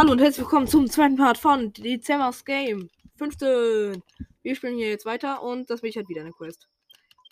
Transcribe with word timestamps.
Hallo 0.00 0.12
und 0.12 0.18
herzlich 0.18 0.46
willkommen 0.46 0.66
zum 0.66 0.88
zweiten 0.88 1.16
Part 1.16 1.36
von 1.36 1.74
Dezembers 1.74 2.46
Game 2.46 2.88
15. 3.16 4.02
Wir 4.40 4.56
spielen 4.56 4.78
hier 4.78 4.88
jetzt 4.88 5.04
weiter 5.04 5.42
und 5.42 5.68
das 5.68 5.82
will 5.82 5.90
ich 5.90 5.96
halt 5.98 6.08
wieder 6.08 6.22
eine 6.22 6.32
Quest. 6.32 6.70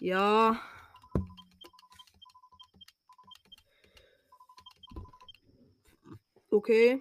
Ja. 0.01 0.61
Okay. 6.51 7.01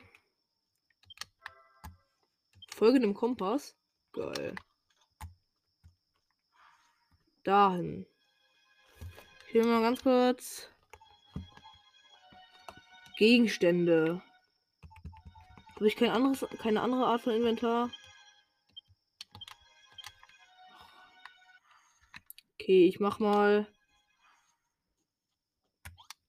Folge 2.73 3.01
dem 3.01 3.13
Kompass. 3.13 3.75
Geil. 4.13 4.55
Dahin. 7.43 8.05
Hier 9.51 9.65
mal 9.65 9.81
ganz 9.81 10.01
kurz. 10.01 10.69
Gegenstände. 13.17 14.21
Habe 15.77 15.87
ich 15.87 15.95
kein 15.95 16.09
anderes, 16.09 16.43
keine 16.57 16.81
andere 16.81 17.05
Art 17.05 17.21
von 17.21 17.33
Inventar? 17.33 17.91
Okay, 22.55 22.87
ich 22.87 22.99
mach 22.99 23.19
mal. 23.19 23.67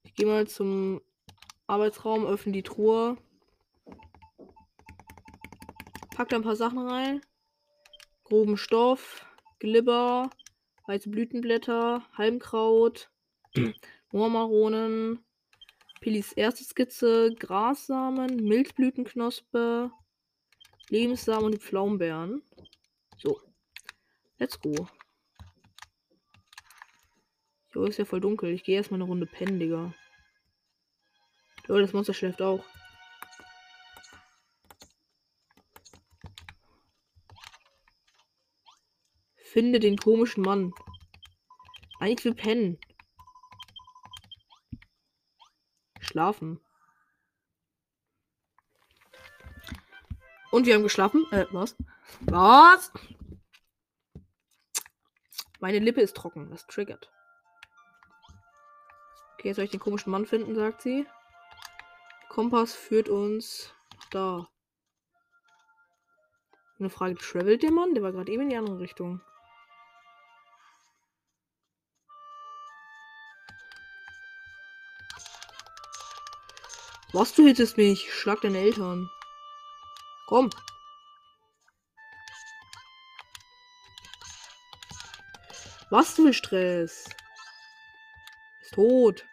Ich 0.05 0.15
gehe 0.15 0.27
mal 0.27 0.47
zum 0.47 1.01
Arbeitsraum, 1.67 2.27
öffne 2.27 2.53
die 2.53 2.63
Truhe. 2.63 3.17
Pack 6.15 6.29
da 6.29 6.37
ein 6.37 6.43
paar 6.43 6.55
Sachen 6.55 6.87
rein. 6.87 7.23
Groben 8.25 8.59
Stoff, 8.59 9.25
Glibber, 9.61 10.29
weiße 10.87 11.09
Blütenblätter, 11.09 12.07
Halmkraut, 12.13 13.11
Moormaronen, 14.13 15.25
Pillis 16.01 16.33
erste 16.33 16.65
Skizze, 16.65 17.35
Grassamen, 17.35 18.37
Milchblütenknospe, 18.37 19.91
Lebenssamen 20.89 21.47
und 21.47 21.63
Pflaumenbeeren. 21.63 22.43
So. 23.17 23.41
Let's 24.39 24.61
go. 24.61 24.89
Jo, 27.75 27.85
ist 27.85 27.99
ja 27.99 28.05
voll 28.05 28.21
dunkel. 28.21 28.51
Ich 28.51 28.63
gehe 28.63 28.77
erstmal 28.77 28.99
eine 29.01 29.09
Runde 29.09 29.27
pennen, 29.27 29.59
Digga. 29.59 29.93
Jo, 31.69 31.79
das 31.79 31.93
Monster 31.93 32.15
schläft 32.15 32.41
auch. 32.41 32.65
Finde 39.37 39.81
den 39.81 39.97
komischen 39.97 40.45
Mann. 40.45 40.73
Eigentlich 41.99 42.25
will 42.25 42.35
pennen. 42.35 42.79
Schlafen. 46.09 46.59
Und 50.51 50.65
wir 50.65 50.75
haben 50.75 50.83
geschlafen. 50.83 51.27
Äh, 51.31 51.47
was? 51.51 51.77
Was? 52.23 52.91
Meine 55.61 55.79
Lippe 55.81 56.01
ist 56.01 56.17
trocken. 56.17 56.51
Das 56.51 56.67
triggert. 56.67 57.11
Okay, 59.35 59.49
jetzt 59.49 59.57
soll 59.57 59.67
ich 59.67 59.71
den 59.71 59.81
komischen 59.81 60.11
Mann 60.11 60.25
finden, 60.25 60.55
sagt 60.55 60.81
sie. 60.81 61.07
Kompass 62.31 62.75
führt 62.75 63.11
uns 63.11 63.75
da. 64.11 64.49
Eine 66.79 66.89
Frage, 66.89 67.17
travelt 67.17 67.63
der 67.63 67.73
Mann? 67.73 67.93
Der 67.93 68.03
war 68.03 68.13
gerade 68.13 68.33
eben 68.33 68.45
in 68.45 68.51
die 68.51 68.57
andere 68.57 68.79
Richtung. 68.79 69.21
Was, 77.13 77.33
du 77.33 77.47
hittest 77.47 77.79
mich? 77.79 78.13
Schlag 78.13 78.43
deine 78.43 78.59
Eltern. 78.59 79.11
Komm. 80.27 80.51
Was 85.89 86.13
für 86.13 86.35
Stress? 86.35 87.09
Ist 88.61 88.75
tot. 88.75 89.25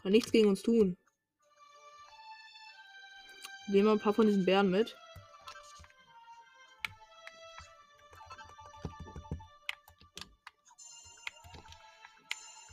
Kann 0.00 0.12
nichts 0.12 0.32
gegen 0.32 0.48
uns 0.48 0.62
tun. 0.62 0.96
Nehmen 3.66 3.84
wir 3.84 3.92
ein 3.92 4.00
paar 4.00 4.14
von 4.14 4.26
diesen 4.26 4.46
Bären 4.46 4.70
mit. 4.70 4.96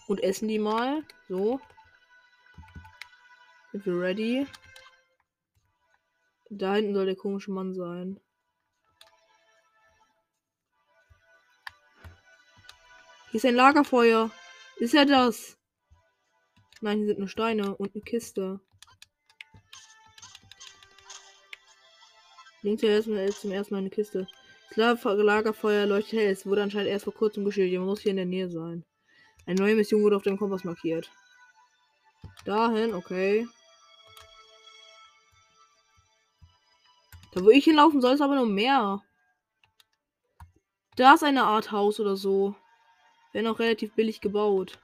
Und 0.08 0.24
essen 0.24 0.48
die 0.48 0.60
mal. 0.60 1.04
So. 1.28 1.60
Sind 3.84 3.96
wir 3.96 4.02
ready? 4.02 4.48
Da 6.52 6.76
hinten 6.76 6.94
soll 6.94 7.08
der 7.08 7.16
komische 7.16 7.52
Mann 7.52 7.74
sein. 7.74 8.20
Hier 13.32 13.38
ist 13.38 13.46
ein 13.46 13.56
Lagerfeuer. 13.56 14.30
Ist 14.78 14.94
er 14.94 15.06
das? 15.06 15.58
Nein, 16.82 17.00
hier 17.00 17.08
sind 17.08 17.20
nur 17.20 17.28
Steine 17.28 17.76
und 17.76 17.96
eine 17.96 18.04
Kiste. 18.04 18.60
Links 22.62 22.84
erstmal 22.84 23.32
zum 23.32 23.52
ersten 23.52 23.74
Mal 23.74 23.80
eine 23.80 23.90
Kiste. 23.90 24.28
Das 24.76 25.04
Lagerfeuer 25.04 25.88
leuchtet 25.88 26.20
hell. 26.20 26.32
Es 26.32 26.46
wurde 26.46 26.62
anscheinend 26.62 26.90
erst 26.90 27.06
vor 27.06 27.16
kurzem 27.16 27.46
geschildert. 27.46 27.80
Man 27.80 27.88
muss 27.88 28.02
hier 28.02 28.12
in 28.12 28.18
der 28.18 28.26
Nähe 28.26 28.50
sein. 28.50 28.86
Eine 29.48 29.60
neue 29.60 29.76
Mission 29.76 30.04
wurde 30.04 30.18
auf 30.18 30.24
dem 30.24 30.38
Kompass 30.38 30.64
markiert. 30.64 31.10
Dahin, 32.46 32.94
okay. 32.94 33.48
Da 37.32 37.44
wo 37.44 37.50
ich 37.50 37.64
hinlaufen 37.64 38.02
soll, 38.02 38.14
ist 38.14 38.22
aber 38.22 38.36
noch 38.36 38.46
mehr. 38.46 39.02
Da 40.96 41.14
ist 41.14 41.24
eine 41.24 41.44
Art 41.44 41.72
Haus 41.72 42.00
oder 42.00 42.16
so. 42.16 42.56
Wäre 43.32 43.46
noch 43.46 43.60
relativ 43.60 43.94
billig 43.94 44.20
gebaut. 44.20 44.80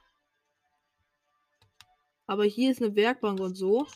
Aber 2.26 2.44
hier 2.44 2.70
ist 2.70 2.82
eine 2.82 2.96
Werkbank 2.96 3.40
und 3.40 3.54
so. 3.54 3.86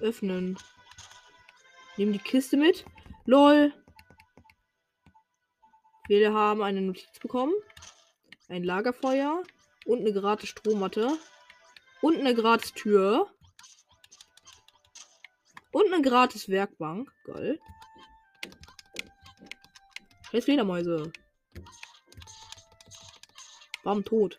Öffnen. 0.00 0.58
Nehmen 1.96 2.12
die 2.12 2.18
Kiste 2.18 2.56
mit. 2.56 2.84
LOL. 3.26 3.72
Wir 6.08 6.32
haben 6.32 6.62
eine 6.62 6.80
Notiz 6.80 7.18
bekommen. 7.20 7.54
Ein 8.48 8.64
Lagerfeuer. 8.64 9.42
Und 9.84 10.00
eine 10.00 10.12
gratis 10.12 10.48
Strommatte. 10.48 11.18
Und 12.00 12.18
eine 12.18 12.34
gratis 12.34 12.72
Tür. 12.72 13.30
Und 15.72 15.92
eine 15.92 16.02
gratis 16.02 16.48
Werkbank. 16.48 17.12
Geil. 17.24 17.58
Scheiß 20.30 20.44
Fledermäuse. 20.44 21.12
Bam, 23.82 24.04
tot. 24.04 24.38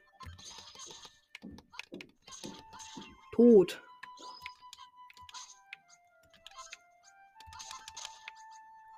Tot. 3.31 3.81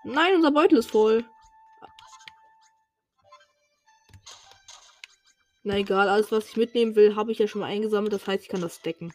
Nein, 0.03 0.35
unser 0.35 0.51
Beutel 0.51 0.77
ist 0.77 0.91
voll. 0.91 1.25
Na 5.63 5.77
egal, 5.77 6.09
alles 6.09 6.31
was 6.31 6.47
ich 6.47 6.57
mitnehmen 6.57 6.95
will, 6.95 7.15
habe 7.15 7.31
ich 7.31 7.39
ja 7.39 7.47
schon 7.47 7.61
mal 7.61 7.67
eingesammelt. 7.67 8.13
Das 8.13 8.27
heißt, 8.27 8.43
ich 8.43 8.49
kann 8.49 8.61
das 8.61 8.81
decken. 8.81 9.13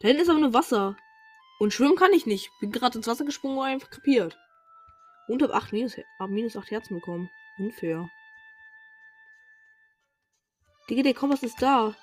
Da 0.00 0.08
hinten 0.08 0.22
ist 0.22 0.30
aber 0.30 0.40
nur 0.40 0.54
Wasser. 0.54 0.96
Und 1.58 1.74
schwimmen 1.74 1.96
kann 1.96 2.12
ich 2.12 2.24
nicht. 2.24 2.50
Bin 2.60 2.72
gerade 2.72 2.96
ins 2.96 3.06
Wasser 3.06 3.24
gesprungen 3.24 3.58
und 3.58 3.64
einfach 3.64 3.90
krepiert. 3.90 4.38
Und 5.28 5.42
hab 5.42 5.50
8 5.50 5.72
minus, 5.72 5.96
hab 6.18 6.30
minus 6.30 6.56
8 6.56 6.70
Herzen 6.70 6.94
bekommen. 6.94 7.30
Unfair. 7.58 8.08
Digga, 10.88 11.02
der 11.02 11.14
Kompass 11.14 11.42
ist 11.42 11.60
da. 11.60 11.94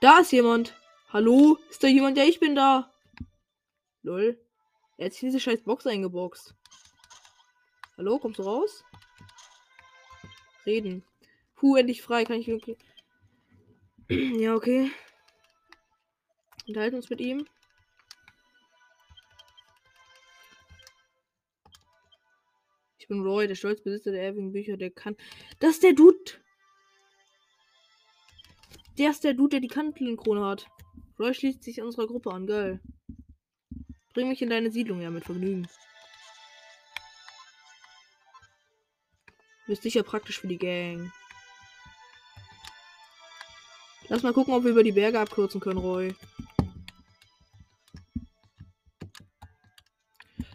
Da 0.00 0.18
ist 0.18 0.32
jemand. 0.32 0.76
Hallo? 1.10 1.58
Ist 1.70 1.82
da 1.82 1.86
jemand? 1.86 2.18
Ja, 2.18 2.24
ich 2.24 2.40
bin 2.40 2.56
da. 2.56 2.92
Lol. 4.02 4.38
Er 4.98 5.06
hat 5.06 5.12
sich 5.12 5.20
diese 5.20 5.40
scheiß 5.40 5.62
Box 5.62 5.86
eingeboxt. 5.86 6.54
Hallo, 7.96 8.18
kommst 8.18 8.40
du 8.40 8.42
raus? 8.42 8.84
Reden. 10.66 11.04
Puh, 11.54 11.76
endlich 11.76 12.02
frei. 12.02 12.24
Kann 12.24 12.40
ich 12.40 12.48
wirklich. 12.48 12.76
Ja, 14.08 14.54
okay. 14.54 14.90
Unterhalten 16.66 16.96
uns 16.96 17.10
mit 17.10 17.20
ihm. 17.20 17.46
Ich 22.98 23.08
bin 23.08 23.20
Roy, 23.20 23.46
der 23.46 23.54
Stolzbesitzer 23.54 24.12
der 24.12 24.22
ewigen 24.22 24.52
Bücher, 24.52 24.76
der 24.76 24.90
kann. 24.90 25.16
Das 25.58 25.72
ist 25.72 25.82
der 25.82 25.92
Dude. 25.92 26.32
Der 28.96 29.10
ist 29.10 29.24
der 29.24 29.34
Dude, 29.34 29.50
der 29.50 29.60
die 29.60 29.68
Kantenkrone 29.68 30.44
hat. 30.44 30.66
Roy 31.18 31.34
schließt 31.34 31.62
sich 31.62 31.82
unserer 31.82 32.06
Gruppe 32.06 32.32
an, 32.32 32.46
geil. 32.46 32.80
Bring 34.14 34.28
mich 34.28 34.40
in 34.40 34.50
deine 34.50 34.70
Siedlung, 34.70 35.00
ja, 35.00 35.10
mit 35.10 35.24
Vergnügen. 35.24 35.68
Du 39.66 39.72
bist 39.72 39.82
sicher 39.82 40.02
praktisch 40.02 40.40
für 40.40 40.48
die 40.48 40.58
Gang. 40.58 41.12
Lass 44.14 44.22
mal 44.22 44.32
gucken, 44.32 44.54
ob 44.54 44.62
wir 44.62 44.70
über 44.70 44.84
die 44.84 44.92
Berge 44.92 45.18
abkürzen 45.18 45.60
können, 45.60 45.80
Roy. 45.80 46.14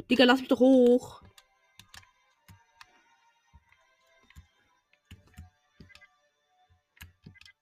Digga, 0.10 0.24
lass 0.24 0.40
mich 0.40 0.48
doch 0.48 0.62
hoch. 0.62 1.22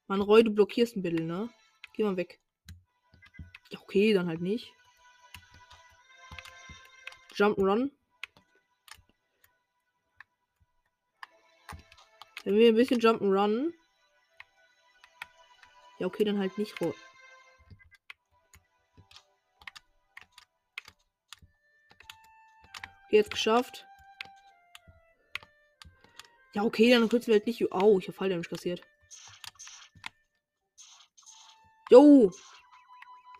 Mann, 0.05 0.21
Roy, 0.21 0.43
du 0.43 0.51
blockierst 0.51 0.95
ein 0.95 1.01
bisschen, 1.01 1.25
ne? 1.25 1.49
Geh 1.93 2.03
mal 2.03 2.15
weg. 2.15 2.39
Ja, 3.71 3.79
okay, 3.81 4.13
dann 4.13 4.27
halt 4.27 4.41
nicht. 4.41 4.71
Jump 7.33 7.57
Run. 7.57 7.91
Wenn 12.43 12.55
wir 12.55 12.67
ein 12.67 12.75
bisschen 12.75 12.99
Jump 12.99 13.21
Run. 13.21 13.73
Ja, 16.07 16.13
okay, 16.13 16.23
dann 16.23 16.39
halt 16.39 16.57
nicht 16.57 16.79
Roy. 16.79 16.93
Jetzt 23.09 23.31
geschafft. 23.31 23.85
Ja, 26.53 26.63
okay, 26.63 26.89
dann 26.91 27.09
kürzen 27.09 27.27
wir 27.27 27.33
halt 27.33 27.45
nicht. 27.45 27.73
Au, 27.73 27.99
ich 27.99 28.07
hab 28.07 28.15
Falldamage 28.15 28.47
kassiert. 28.47 28.81
Jo! 31.89 32.31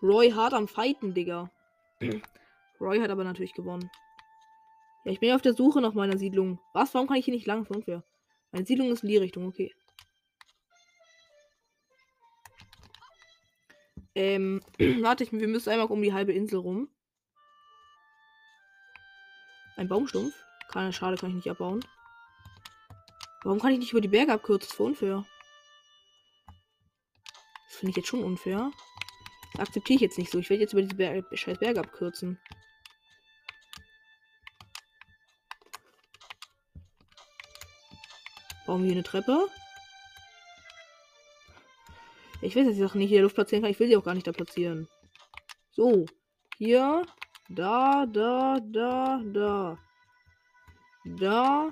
Roy 0.02 0.32
hart 0.32 0.54
am 0.54 0.68
Fighten, 0.68 1.14
Digga. 1.14 1.50
Roy 2.82 3.00
hat 3.00 3.12
aber 3.12 3.24
natürlich 3.24 3.54
gewonnen. 3.54 3.90
Ja, 5.06 5.14
ich 5.14 5.22
bin 5.22 5.34
auf 5.34 5.42
der 5.42 5.54
Suche 5.54 5.80
nach 5.80 5.94
meiner 5.94 6.18
Siedlung. 6.18 6.60
Was? 6.74 6.94
Warum 6.94 7.08
kann 7.08 7.16
ich 7.16 7.24
hier 7.24 7.34
nicht 7.34 7.48
lang? 7.48 7.66
Von 7.66 7.78
unfair. 7.78 8.04
Meine 8.52 8.66
Siedlung 8.66 8.92
ist 8.92 9.04
in 9.04 9.10
die 9.10 9.18
Richtung, 9.18 9.48
okay. 9.48 9.74
Ähm, 14.18 14.62
warte, 15.04 15.24
ich, 15.24 15.32
wir 15.32 15.48
müssen 15.48 15.70
einmal 15.70 15.86
um 15.86 16.02
die 16.02 16.12
halbe 16.12 16.34
Insel 16.34 16.58
rum. 16.58 16.90
Ein 19.76 19.88
Baumstumpf? 19.88 20.34
Keine 20.70 20.92
Schade, 20.92 21.18
kann 21.18 21.30
ich 21.30 21.36
nicht 21.36 21.52
abbauen. 21.52 21.86
Warum 23.44 23.60
kann 23.60 23.74
ich 23.74 23.78
nicht 23.78 23.92
über 23.92 24.02
die 24.02 24.08
Berge 24.08 24.34
abkürzen? 24.34 24.70
Das 24.70 24.74
ist 24.74 24.80
unfair. 24.80 25.24
Das 27.68 27.76
finde 27.78 27.92
ich 27.92 27.98
jetzt 27.98 28.08
schon 28.08 28.24
unfair. 28.24 28.72
Das 29.54 29.68
akzeptiere 29.68 29.98
ich 29.98 30.02
jetzt 30.02 30.18
nicht 30.18 30.32
so. 30.32 30.40
Ich 30.40 30.50
werde 30.50 30.64
jetzt 30.64 30.74
über 30.74 30.82
diese 30.82 30.96
Ber 30.96 31.24
scheiß 31.38 31.60
Berge 31.60 31.80
abkürzen. 31.80 32.40
Bauen 38.66 38.82
wir 38.82 38.88
hier 38.88 38.96
eine 38.96 39.04
Treppe? 39.04 39.48
Ich 42.42 42.56
weiß, 42.56 42.66
dass 42.66 42.76
ich 42.76 42.80
Sachen 42.80 43.00
nicht 43.00 43.10
in 43.10 43.16
der 43.16 43.24
Luft 43.24 43.36
platzieren 43.36 43.64
kann. 43.64 43.72
Ich 43.72 43.80
will 43.80 43.88
sie 43.88 43.98
auch 43.98 44.04
gar 44.04 44.14
nicht 44.14 44.28
da 44.28 44.32
platzieren. 44.32 44.88
So. 45.72 46.06
Hier. 46.58 47.04
Da, 47.50 48.06
da, 48.06 48.60
da, 48.62 49.22
da. 49.24 49.78
Da. 51.06 51.72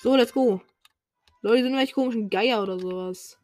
So, 0.00 0.16
let's 0.16 0.32
go. 0.32 0.60
Leute, 1.42 1.64
sind 1.64 1.76
welche 1.76 1.94
komischen 1.94 2.30
Geier 2.30 2.62
oder 2.62 2.78
sowas. 2.78 3.38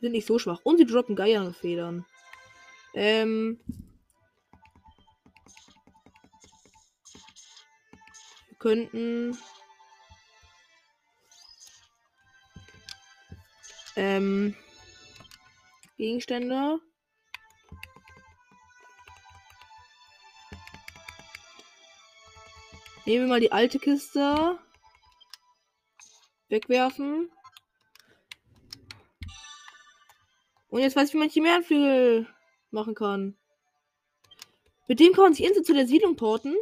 Sind 0.00 0.12
nicht 0.12 0.26
so 0.26 0.38
schwach. 0.38 0.60
Und 0.64 0.78
sie 0.78 0.84
droppen 0.84 1.16
Geierfedern. 1.16 2.04
Ähm. 2.94 3.60
Wir 8.48 8.58
könnten. 8.58 9.38
Ähm. 13.96 14.56
Gegenstände. 15.96 16.80
Nehmen 23.04 23.24
wir 23.24 23.28
mal 23.28 23.40
die 23.40 23.52
alte 23.52 23.78
Kiste. 23.78 24.58
Wegwerfen. 26.48 27.30
Und 30.68 30.80
jetzt 30.80 30.96
weiß 30.96 31.08
ich, 31.08 31.14
wie 31.14 31.18
man 31.18 31.28
Chimärenflügel 31.28 32.26
machen 32.70 32.94
kann. 32.94 33.36
Mit 34.88 35.00
dem 35.00 35.12
kann 35.12 35.24
man 35.24 35.34
sich 35.34 35.44
instant 35.44 35.66
zu 35.66 35.74
der 35.74 35.86
Siedlung 35.86 36.16
porten. 36.16 36.54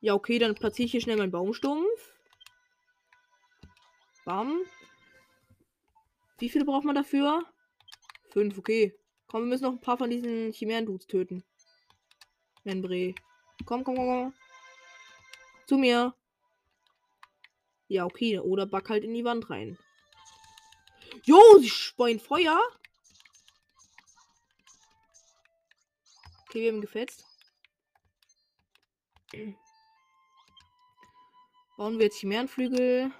Ja, 0.00 0.14
okay, 0.14 0.38
dann 0.38 0.54
platziere 0.54 0.86
ich 0.86 0.92
hier 0.92 1.00
schnell 1.00 1.16
meinen 1.16 1.32
Baumstumpf. 1.32 2.14
Bam. 4.24 4.60
Wie 6.38 6.48
viele 6.48 6.64
braucht 6.64 6.84
man 6.84 6.94
dafür? 6.94 7.44
Fünf, 8.30 8.58
okay. 8.58 8.96
Komm, 9.26 9.42
wir 9.42 9.48
müssen 9.48 9.64
noch 9.64 9.72
ein 9.72 9.80
paar 9.80 9.98
von 9.98 10.08
diesen 10.08 10.52
Chimären-Dudes 10.52 11.06
töten. 11.06 11.44
Menbre. 12.64 13.14
Komm, 13.66 13.84
komm, 13.84 13.96
komm, 13.96 14.06
komm. 14.06 14.34
Zu 15.66 15.76
mir. 15.76 16.14
Ja, 17.88 18.04
okay. 18.04 18.38
Oder 18.38 18.66
back 18.66 18.88
halt 18.88 19.04
in 19.04 19.14
die 19.14 19.24
Wand 19.24 19.50
rein. 19.50 19.78
Jo, 21.24 21.40
sie 21.58 21.68
speuen 21.68 22.20
Feuer. 22.20 22.58
Okay, 26.46 26.62
wir 26.62 26.72
haben 26.72 26.80
gefetzt. 26.80 27.24
Bauen 31.76 31.98
wir 31.98 32.06
jetzt 32.06 32.18
Chimärenflügel. 32.18 33.12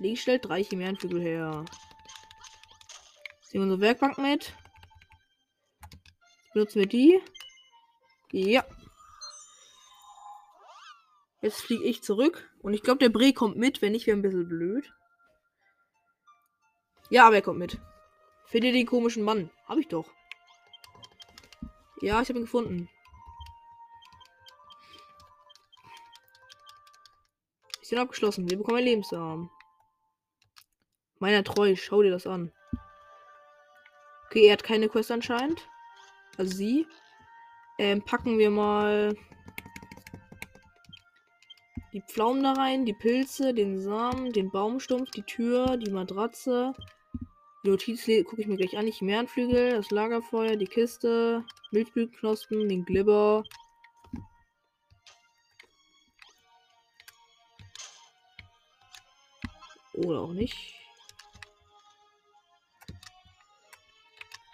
Lee 0.00 0.16
stellt 0.16 0.46
drei 0.46 0.64
Chimärenflügel 0.64 1.20
her. 1.20 1.64
Nehmen 3.52 3.66
wir 3.68 3.74
unsere 3.74 3.80
Werkbank 3.80 4.16
mit. 4.16 4.54
Benutzen 6.54 6.80
wir 6.80 6.86
die. 6.86 7.20
Ja. 8.32 8.64
Jetzt 11.42 11.60
fliege 11.60 11.84
ich 11.84 12.02
zurück. 12.02 12.50
Und 12.60 12.72
ich 12.72 12.82
glaube, 12.82 12.98
der 12.98 13.10
Bre 13.10 13.34
kommt 13.34 13.56
mit. 13.56 13.82
Wenn 13.82 13.92
nicht, 13.92 14.06
wäre 14.06 14.16
ein 14.16 14.22
bisschen 14.22 14.48
blöd. 14.48 14.90
Ja, 17.10 17.26
aber 17.26 17.36
er 17.36 17.42
kommt 17.42 17.58
mit. 17.58 17.78
Finde 18.46 18.72
den 18.72 18.86
komischen 18.86 19.22
Mann. 19.22 19.50
Habe 19.66 19.80
ich 19.80 19.88
doch. 19.88 20.10
Ja, 22.00 22.22
ich 22.22 22.28
habe 22.30 22.38
ihn 22.38 22.44
gefunden. 22.44 22.88
Ich 27.82 27.88
sind 27.88 27.98
abgeschlossen. 27.98 28.48
Wir 28.48 28.56
bekommen 28.56 28.78
ein 28.78 28.84
Lebensarm. 28.84 29.50
Meiner 31.20 31.44
treu. 31.44 31.76
Schau 31.76 32.02
dir 32.02 32.10
das 32.10 32.26
an. 32.26 32.50
Okay, 34.26 34.46
er 34.46 34.54
hat 34.54 34.64
keine 34.64 34.88
Quest 34.88 35.10
anscheinend. 35.10 35.68
Also 36.36 36.56
sie. 36.56 36.86
Ähm, 37.78 38.02
packen 38.02 38.38
wir 38.38 38.50
mal 38.50 39.14
die 41.92 42.02
Pflaumen 42.02 42.42
da 42.42 42.52
rein, 42.52 42.84
die 42.84 42.92
Pilze, 42.92 43.52
den 43.52 43.80
Samen, 43.80 44.32
den 44.32 44.50
Baumstumpf, 44.50 45.10
die 45.10 45.22
Tür, 45.22 45.76
die 45.76 45.90
Matratze. 45.90 46.72
Die 47.64 47.70
Notiz 47.70 48.06
gucke 48.24 48.40
ich 48.40 48.46
mir 48.46 48.56
gleich 48.56 48.78
an. 48.78 48.86
Die 48.86 48.92
Chimärenflügel, 48.92 49.72
das 49.72 49.90
Lagerfeuer, 49.90 50.56
die 50.56 50.66
Kiste, 50.66 51.44
Milchblütenknospen, 51.72 52.68
den 52.68 52.84
Glibber. 52.84 53.42
Oder 59.92 60.20
auch 60.20 60.32
nicht. 60.32 60.79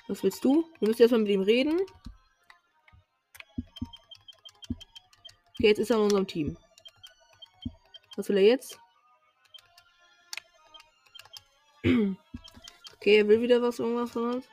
Was 0.08 0.22
willst 0.22 0.44
du? 0.44 0.64
Wir 0.78 0.88
müssen 0.88 1.02
erstmal 1.02 1.22
mit 1.22 1.30
ihm 1.30 1.42
reden. 1.42 1.80
Okay, 5.54 5.68
jetzt 5.68 5.78
ist 5.78 5.90
er 5.90 5.96
in 5.96 6.02
unserem 6.02 6.26
Team. 6.26 6.56
Was 8.16 8.28
will 8.28 8.36
er 8.36 8.44
jetzt? 8.44 8.78
Okay, 12.96 13.18
er 13.18 13.28
will 13.28 13.40
wieder 13.40 13.62
was, 13.62 13.78
irgendwas 13.78 14.10
von 14.10 14.34
uns. 14.34 14.48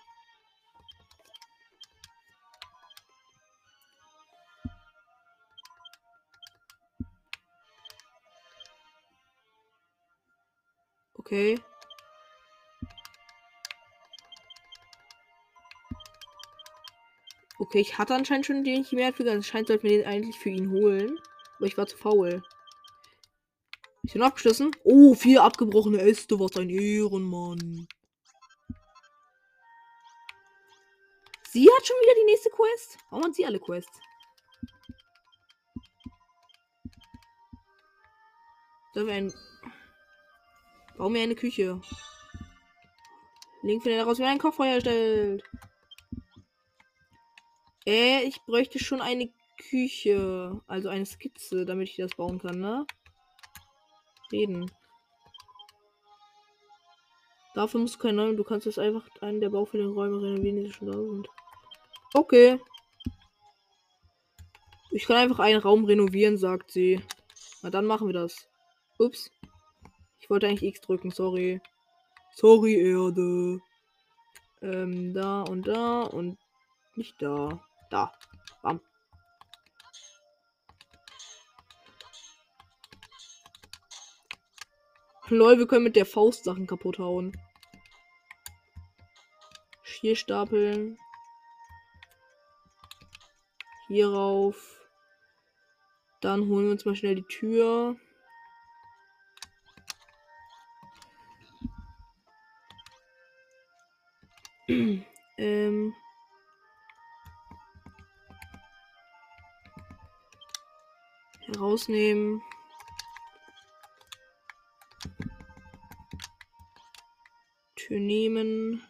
Okay. 11.15 11.57
Okay, 17.63 17.79
ich 17.79 17.97
hatte 17.97 18.13
anscheinend 18.13 18.45
schon 18.45 18.65
den 18.65 18.83
Chimärenflügel. 18.83 19.35
Anscheinend 19.35 19.69
sollten 19.69 19.87
wir 19.87 19.97
den 19.97 20.05
eigentlich 20.05 20.37
für 20.37 20.49
ihn 20.49 20.69
holen. 20.69 21.17
Aber 21.55 21.65
ich 21.65 21.77
war 21.77 21.87
zu 21.87 21.95
faul. 21.95 22.43
Ich 24.01 24.11
bin 24.11 24.21
abgeschlossen. 24.21 24.71
Oh, 24.83 25.15
vier 25.15 25.41
abgebrochene 25.41 26.01
Äste. 26.01 26.37
Was 26.41 26.57
ein 26.57 26.69
Ehrenmann. 26.69 27.87
Sie 31.51 31.69
hat 31.71 31.87
schon 31.87 31.95
wieder 32.01 32.15
die 32.19 32.25
nächste 32.25 32.49
Quest. 32.49 32.97
Warum 33.09 33.23
hat 33.23 33.35
sie 33.35 33.45
alle 33.45 33.61
Quests? 33.61 33.97
Sollen 38.93 39.07
wir 39.07 39.13
ein. 39.13 39.33
Bauen 40.97 41.13
wir 41.13 41.23
eine 41.23 41.35
Küche. 41.35 41.79
Link 43.61 43.83
findet 43.83 44.01
daraus, 44.01 44.19
wie 44.19 44.25
ein 44.25 44.37
Kochfeuer 44.37 44.81
stellt. 44.81 45.43
Äh, 47.85 48.23
ich 48.23 48.41
bräuchte 48.45 48.79
schon 48.79 49.01
eine 49.01 49.29
Küche. 49.69 50.61
Also 50.67 50.89
eine 50.89 51.05
Skizze, 51.05 51.65
damit 51.65 51.89
ich 51.89 51.95
das 51.97 52.15
bauen 52.15 52.39
kann, 52.39 52.59
ne? 52.59 52.85
Reden. 54.31 54.71
Dafür 57.53 57.81
musst 57.81 57.95
du 57.95 57.99
keinen 57.99 58.15
neuen, 58.15 58.37
du 58.37 58.43
kannst 58.43 58.65
das 58.65 58.79
einfach 58.79 59.07
einen 59.21 59.39
der 59.39 59.49
baufälligen 59.49 59.93
Räume 59.93 60.21
renovieren, 60.21 60.63
die 60.63 60.71
schon 60.71 60.87
da 60.87 60.97
sind. 60.97 61.27
Okay. 62.15 62.59
Ich 64.89 65.05
kann 65.05 65.17
einfach 65.17 65.39
einen 65.39 65.59
Raum 65.59 65.85
renovieren, 65.85 66.37
sagt 66.37 66.71
sie. 66.71 67.01
Na 67.61 67.69
dann 67.69 67.85
machen 67.85 68.07
wir 68.07 68.13
das. 68.13 68.47
Ups. 68.97 69.31
Ich 70.19 70.29
wollte 70.29 70.47
eigentlich 70.47 70.63
X 70.63 70.81
drücken, 70.81 71.11
sorry. 71.11 71.61
Sorry, 72.35 72.75
Erde. 72.75 73.59
Ähm, 74.61 75.13
da 75.13 75.41
und 75.43 75.67
da 75.67 76.01
und 76.01 76.37
nicht 76.95 77.21
da. 77.21 77.63
Da. 77.93 78.11
Bam. 78.63 78.81
Lol, 85.27 85.59
wir 85.59 85.67
können 85.67 85.83
mit 85.83 85.95
der 85.95 86.07
Faust 86.07 86.43
Sachen 86.43 86.65
kaputt 86.65 86.97
hauen. 86.97 87.37
Hier 89.83 90.15
stapeln. 90.15 90.97
Hierauf. 93.89 94.87
Dann 96.19 96.47
holen 96.47 96.65
wir 96.65 96.71
uns 96.71 96.85
mal 96.85 96.95
schnell 96.95 97.13
die 97.13 97.27
Tür. 97.27 97.95
ähm. 105.37 105.93
Herausnehmen. 111.63 112.41
Tür 117.75 117.99
nehmen. 118.01 118.83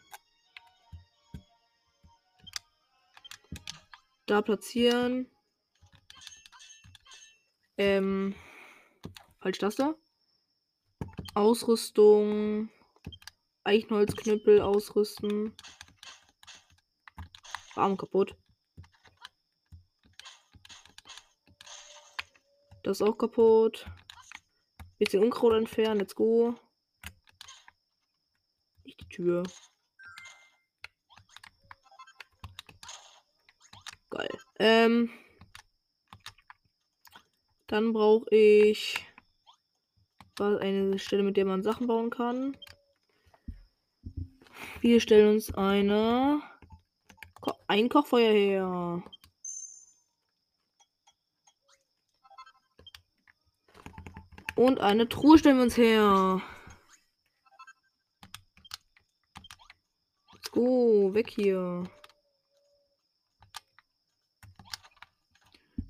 Da 4.26 4.42
platzieren. 4.42 5.30
Ähm. 7.78 8.34
Falsch 9.40 9.60
das 9.60 9.76
da. 9.76 9.94
Ausrüstung. 11.36 12.72
Eichenholzknüppel 13.66 14.62
ausrüsten. 14.62 15.56
Arm 17.76 17.98
kaputt. 17.98 18.36
Das 22.84 23.00
ist 23.00 23.08
auch 23.08 23.18
kaputt. 23.18 23.86
Bisschen 25.00 25.24
Unkraut 25.24 25.54
entfernen. 25.54 26.00
Let's 26.00 26.16
go. 26.16 26.56
Nicht 28.84 29.00
die 29.02 29.10
Tür. 29.10 29.44
Geil. 34.10 34.38
Ähm. 34.60 35.10
Dann 37.68 37.92
brauche 37.94 38.30
ich 38.30 39.04
eine 40.40 41.00
Stelle, 41.00 41.24
mit 41.24 41.38
der 41.38 41.46
man 41.46 41.64
Sachen 41.64 41.88
bauen 41.88 42.10
kann. 42.10 42.58
Wir 44.82 45.00
stellen 45.00 45.36
uns 45.36 45.54
eine 45.56 46.42
Ko 47.40 47.54
ein 47.68 47.90
Kochfeuer 47.90 48.32
her. 48.32 49.04
Und 54.64 54.80
eine 54.80 55.10
Truhe 55.10 55.38
stellen 55.38 55.58
wir 55.58 55.64
uns 55.64 55.76
her. 55.76 56.42
Let's 60.32 60.52
go, 60.52 61.14
weg 61.14 61.30
hier. 61.30 61.84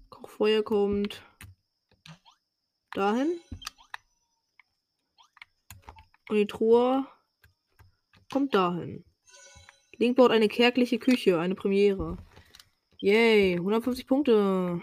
Kochfeuer 0.10 0.64
kommt 0.64 1.24
dahin. 2.94 3.40
Und 6.30 6.36
die 6.36 6.48
Truhe 6.48 7.06
kommt 8.32 8.56
dahin. 8.56 9.06
Link 9.98 10.18
baut 10.18 10.32
eine 10.32 10.48
kärgliche 10.48 10.98
Küche, 10.98 11.40
eine 11.40 11.54
Premiere. 11.54 12.18
Yay, 12.98 13.54
150 13.58 14.08
Punkte. 14.08 14.82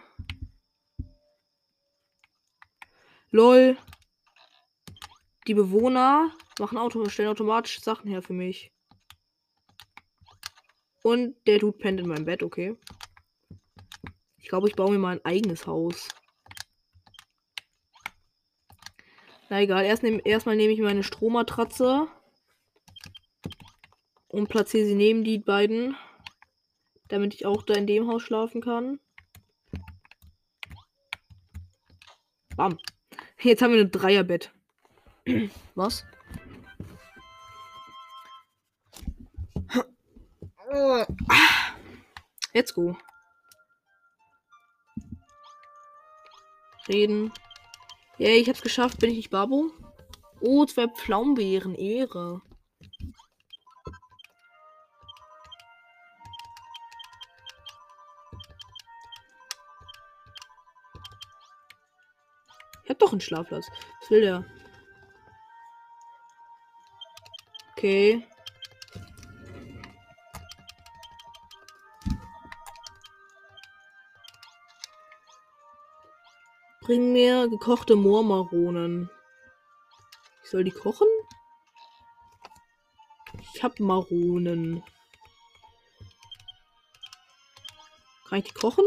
Lol. 3.31 3.77
Die 5.47 5.55
Bewohner 5.55 6.35
machen 6.59 6.79
Auto, 6.79 7.09
stellen 7.09 7.31
automatisch 7.31 7.81
Sachen 7.81 8.09
her 8.09 8.23
für 8.23 8.33
mich. 8.33 8.73
Und 11.03 11.35
der 11.47 11.59
Dude 11.59 11.79
pennt 11.79 12.01
in 12.01 12.09
meinem 12.09 12.25
Bett, 12.25 12.43
okay. 12.43 12.77
Ich 14.37 14.49
glaube, 14.49 14.69
ich 14.69 14.77
baue 14.77 14.93
mir 14.93 14.99
mal 14.99 15.17
ein 15.17 15.25
eigenes 15.25 15.67
Haus. 15.67 16.09
Na 19.49 19.61
egal, 19.61 19.85
erst 19.85 20.03
nehm, 20.03 20.21
erstmal 20.25 20.57
nehme 20.57 20.73
ich 20.73 20.81
meine 20.81 21.03
Strohmatratze 21.03 22.09
und 24.29 24.49
platziere 24.49 24.87
sie 24.87 24.95
neben 24.95 25.25
die 25.25 25.39
beiden, 25.39 25.97
damit 27.09 27.35
ich 27.35 27.47
auch 27.47 27.63
da 27.63 27.75
in 27.75 27.87
dem 27.87 28.07
Haus 28.07 28.23
schlafen 28.23 28.61
kann. 28.61 29.01
Bam. 32.57 32.79
Jetzt 33.43 33.63
haben 33.63 33.73
wir 33.73 33.81
ein 33.81 33.91
Dreierbett. 33.91 34.53
Was? 35.75 36.05
Let's 42.53 42.75
go. 42.75 42.97
Reden. 46.89 47.33
Ja, 48.19 48.29
yeah, 48.29 48.37
ich 48.37 48.49
hab's 48.49 48.63
geschafft. 48.63 48.99
Bin 48.99 49.11
ich 49.11 49.17
nicht 49.17 49.31
Babo? 49.31 49.71
Oh, 50.41 50.65
zwei 50.67 50.89
Pflaumenbeeren. 50.89 51.75
Ehre. 51.75 52.43
Doch 63.01 63.13
einen 63.13 63.21
Schlafplatz. 63.21 63.67
Was 64.01 64.11
will 64.11 64.21
der? 64.21 64.45
Okay. 67.73 68.27
Bring 76.83 77.13
mir 77.13 77.49
gekochte 77.49 77.97
Moormaronen. 77.97 79.09
Ich 80.43 80.51
soll 80.51 80.65
die 80.65 80.71
kochen? 80.71 81.07
Ich 83.55 83.63
hab 83.63 83.81
Maronen. 83.81 84.83
Kann 88.29 88.39
ich 88.41 88.45
die 88.45 88.53
kochen? 88.53 88.85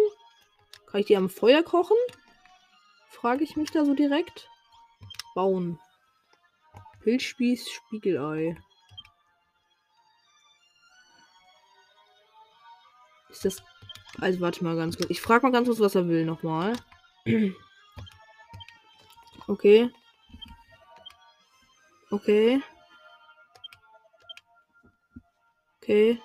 Kann 0.85 1.01
ich 1.01 1.07
die 1.07 1.17
am 1.17 1.29
Feuer 1.29 1.63
kochen? 1.63 1.97
Frage 3.23 3.45
ich 3.45 3.55
mich 3.55 3.71
da 3.71 3.85
so 3.85 3.93
direkt. 3.93 4.49
Bauen. 5.33 5.79
Pilzspieß, 7.03 7.69
Spiegelei. 7.71 8.57
Ist 13.29 13.45
das. 13.45 13.63
Also 14.19 14.41
warte 14.41 14.61
mal 14.65 14.75
ganz 14.75 14.97
kurz. 14.97 15.09
Ich 15.09 15.21
frage 15.21 15.45
mal 15.45 15.53
ganz 15.53 15.69
kurz, 15.69 15.79
was 15.79 15.95
er 15.95 16.09
will 16.09 16.25
nochmal. 16.25 16.73
Okay. 19.45 19.89
Okay. 22.11 22.61
Okay. 25.81 26.17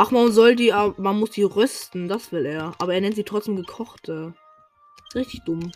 Ach, 0.00 0.12
man 0.12 0.30
soll 0.30 0.54
die, 0.54 0.70
man 0.70 1.18
muss 1.18 1.32
die 1.32 1.42
rösten, 1.42 2.06
das 2.06 2.30
will 2.30 2.46
er. 2.46 2.72
Aber 2.78 2.94
er 2.94 3.00
nennt 3.00 3.16
sie 3.16 3.24
trotzdem 3.24 3.56
gekochte. 3.56 4.32
Richtig 5.12 5.42
dumm. 5.44 5.72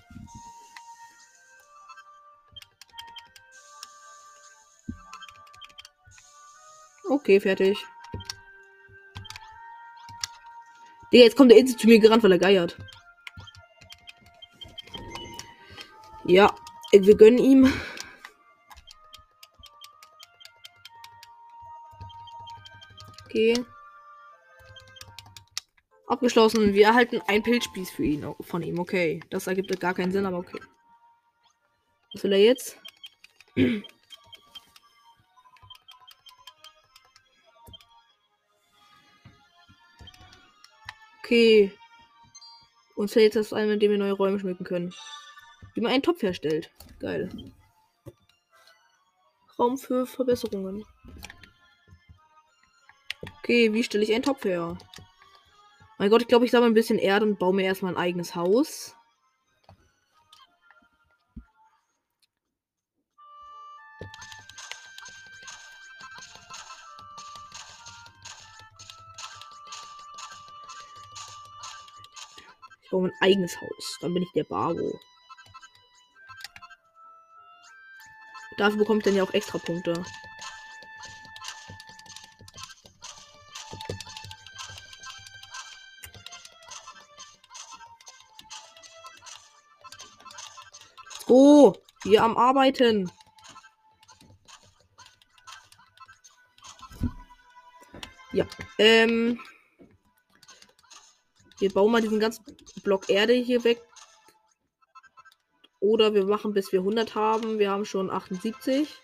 Okay, 7.10 7.40
fertig. 7.40 7.84
Digga, 11.12 11.24
jetzt 11.24 11.36
kommt 11.36 11.50
der 11.50 11.58
Insel 11.58 11.76
zu 11.76 11.88
mir 11.88 11.98
gerannt, 11.98 12.22
weil 12.22 12.30
er 12.30 12.38
geiert. 12.38 12.76
Ja, 16.26 16.54
wir 16.92 17.16
gönnen 17.16 17.38
ihm. 17.38 17.72
Okay. 23.24 23.66
Abgeschlossen. 26.06 26.74
Wir 26.74 26.86
erhalten 26.86 27.20
ein 27.26 27.42
Pilzspieß 27.42 27.90
für 27.90 28.04
ihn, 28.04 28.34
von 28.40 28.62
ihm. 28.62 28.78
Okay. 28.78 29.20
Das 29.30 29.46
ergibt 29.46 29.78
gar 29.80 29.94
keinen 29.94 30.12
Sinn, 30.12 30.26
aber 30.26 30.38
okay. 30.38 30.60
Was 32.12 32.24
will 32.24 32.32
er 32.32 32.40
jetzt? 32.40 32.78
Okay. 41.24 41.72
Uns 42.94 43.14
fällt 43.14 43.34
jetzt 43.34 43.36
das 43.36 43.52
ein, 43.54 43.68
mit 43.68 43.80
dem 43.80 43.90
wir 43.90 43.96
neue 43.96 44.12
Räume 44.12 44.38
schmücken 44.38 44.64
können. 44.64 44.92
Wie 45.72 45.80
man 45.80 45.92
einen 45.92 46.02
Topf 46.02 46.20
herstellt. 46.20 46.70
Geil. 47.00 47.30
Raum 49.58 49.78
für 49.78 50.04
Verbesserungen. 50.04 50.84
Okay, 53.38 53.72
wie 53.72 53.82
stelle 53.82 54.04
ich 54.04 54.12
einen 54.12 54.24
Topf 54.24 54.44
her? 54.44 54.76
Mein 56.02 56.10
Gott, 56.10 56.22
ich 56.22 56.26
glaube, 56.26 56.44
ich 56.44 56.50
sammle 56.50 56.66
ein 56.66 56.74
bisschen 56.74 56.98
Erde 56.98 57.24
und 57.24 57.38
baue 57.38 57.54
mir 57.54 57.62
erstmal 57.62 57.92
ein 57.92 57.96
eigenes 57.96 58.34
Haus. 58.34 58.96
Ich 72.82 72.90
baue 72.90 73.02
mein 73.02 73.12
eigenes 73.20 73.60
Haus. 73.60 73.98
Dann 74.00 74.12
bin 74.12 74.24
ich 74.24 74.32
der 74.32 74.42
Bargo. 74.42 74.98
Dafür 78.58 78.78
bekomme 78.78 78.98
ich 78.98 79.04
dann 79.04 79.14
ja 79.14 79.22
auch 79.22 79.34
extra 79.34 79.58
Punkte. 79.58 80.02
Wir 92.04 92.22
am 92.22 92.36
Arbeiten. 92.36 93.10
Ja, 98.32 98.46
ähm. 98.78 99.38
Wir 101.58 101.72
bauen 101.72 101.92
mal 101.92 102.00
diesen 102.00 102.18
ganzen 102.18 102.44
Block 102.82 103.08
Erde 103.08 103.34
hier 103.34 103.62
weg. 103.62 103.80
Oder 105.78 106.14
wir 106.14 106.24
machen, 106.24 106.52
bis 106.54 106.72
wir 106.72 106.80
100 106.80 107.14
haben. 107.14 107.58
Wir 107.58 107.70
haben 107.70 107.84
schon 107.84 108.10
78. 108.10 109.00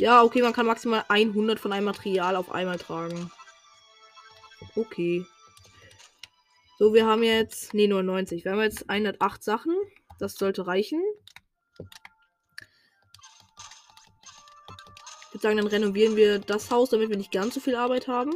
Ja, 0.00 0.22
okay, 0.22 0.40
man 0.40 0.54
kann 0.54 0.64
maximal 0.64 1.04
100 1.08 1.60
von 1.60 1.74
einem 1.74 1.84
Material 1.84 2.34
auf 2.34 2.50
einmal 2.50 2.78
tragen. 2.78 3.30
Okay. 4.74 5.26
So, 6.78 6.94
wir 6.94 7.06
haben 7.06 7.22
jetzt. 7.22 7.74
Ne, 7.74 7.86
99. 7.86 8.46
Wir 8.46 8.52
haben 8.52 8.62
jetzt 8.62 8.88
108 8.88 9.44
Sachen. 9.44 9.76
Das 10.18 10.36
sollte 10.36 10.66
reichen. 10.66 11.02
Ich 15.26 15.34
würde 15.34 15.42
sagen, 15.42 15.58
dann 15.58 15.66
renovieren 15.66 16.16
wir 16.16 16.38
das 16.38 16.70
Haus, 16.70 16.88
damit 16.88 17.10
wir 17.10 17.18
nicht 17.18 17.30
ganz 17.30 17.52
so 17.52 17.60
viel 17.60 17.74
Arbeit 17.76 18.08
haben. 18.08 18.32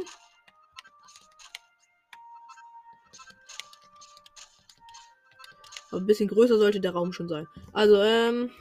Aber 5.89 5.99
ein 5.99 6.05
bisschen 6.05 6.29
größer 6.29 6.59
sollte 6.59 6.79
der 6.79 6.91
Raum 6.91 7.11
schon 7.11 7.27
sein. 7.27 7.47
Also, 7.73 8.03
ähm. 8.03 8.51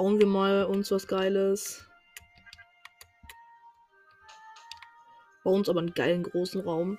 Bauen 0.00 0.18
wir 0.18 0.26
mal 0.26 0.64
uns 0.64 0.90
was 0.92 1.06
Geiles. 1.06 1.84
Bauen 5.44 5.56
uns 5.56 5.68
aber 5.68 5.80
einen 5.80 5.92
geilen 5.92 6.22
großen 6.22 6.62
Raum. 6.62 6.98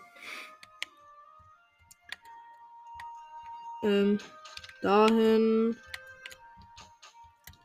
Ähm, 3.82 4.20
dahin. 4.84 5.76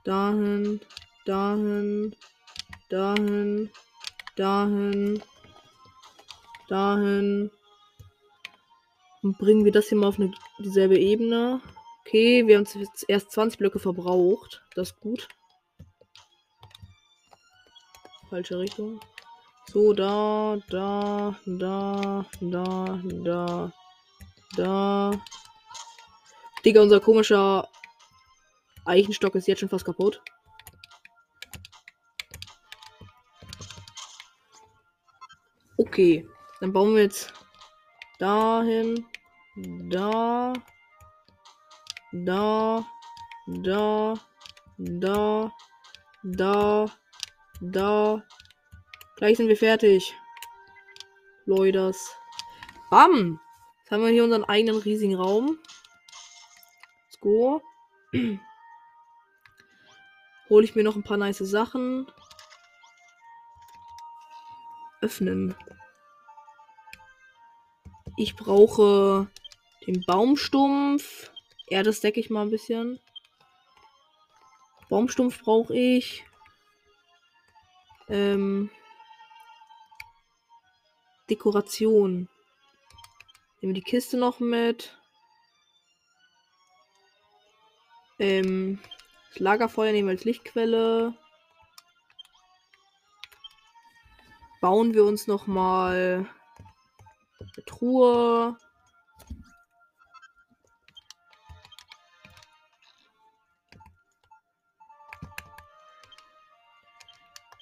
Dahin. 0.04 0.80
Dahin. 1.26 2.16
Dahin. 2.88 3.70
Dahin. 4.36 5.22
Dahin. 6.66 7.50
Und 9.22 9.36
bringen 9.36 9.66
wir 9.66 9.72
das 9.72 9.90
hier 9.90 9.98
mal 9.98 10.06
auf 10.06 10.18
eine, 10.18 10.32
dieselbe 10.60 10.96
Ebene. 10.98 11.60
Okay, 12.06 12.46
wir 12.46 12.56
haben 12.56 12.68
jetzt 12.72 13.04
erst 13.08 13.32
20 13.32 13.58
Blöcke 13.58 13.80
verbraucht. 13.80 14.62
Das 14.76 14.90
ist 14.90 15.00
gut. 15.00 15.26
Falsche 18.30 18.60
Richtung. 18.60 19.00
So, 19.72 19.92
da, 19.92 20.56
da, 20.68 21.36
da, 21.46 22.24
da, 22.40 23.00
da, 23.02 23.72
da. 24.56 25.20
Digga, 26.64 26.80
unser 26.80 27.00
komischer 27.00 27.68
Eichenstock 28.84 29.34
ist 29.34 29.48
jetzt 29.48 29.58
schon 29.58 29.68
fast 29.68 29.84
kaputt. 29.84 30.22
Okay, 35.76 36.24
dann 36.60 36.72
bauen 36.72 36.94
wir 36.94 37.02
jetzt 37.02 37.32
dahin, 38.20 39.04
da, 39.90 40.52
da, 42.24 42.86
da, 43.46 44.14
da, 44.78 45.52
da, 46.22 46.86
da. 47.60 48.22
Gleich 49.16 49.36
sind 49.36 49.48
wir 49.48 49.56
fertig. 49.56 50.14
Leute. 51.44 51.92
Bam! 52.90 53.40
Jetzt 53.78 53.90
haben 53.90 54.02
wir 54.02 54.10
hier 54.10 54.24
unseren 54.24 54.44
eigenen 54.44 54.78
riesigen 54.78 55.14
Raum. 55.14 55.58
Let's 57.04 57.20
go. 57.20 57.62
Hole 60.48 60.64
ich 60.64 60.74
mir 60.74 60.82
noch 60.82 60.96
ein 60.96 61.02
paar 61.02 61.16
nice 61.16 61.38
Sachen. 61.38 62.06
Öffnen. 65.00 65.54
Ich 68.16 68.34
brauche 68.34 69.28
den 69.86 70.04
Baumstumpf. 70.06 71.30
Ja, 71.68 71.82
das 71.82 72.00
decke 72.00 72.20
ich 72.20 72.30
mal 72.30 72.42
ein 72.42 72.50
bisschen. 72.50 73.00
Baumstumpf 74.88 75.42
brauche 75.42 75.76
ich. 75.76 76.24
Ähm, 78.08 78.70
Dekoration. 81.28 82.28
Nehmen 83.60 83.74
wir 83.74 83.80
die 83.82 83.82
Kiste 83.82 84.16
noch 84.16 84.38
mit. 84.38 84.96
Ähm, 88.18 88.78
das 89.30 89.40
Lagerfeuer 89.40 89.92
nehmen 89.92 90.08
wir 90.08 90.12
als 90.12 90.24
Lichtquelle. 90.24 91.14
Bauen 94.60 94.94
wir 94.94 95.04
uns 95.04 95.26
noch 95.26 95.46
mal 95.46 96.26
eine 97.38 97.64
Truhe. 97.66 98.56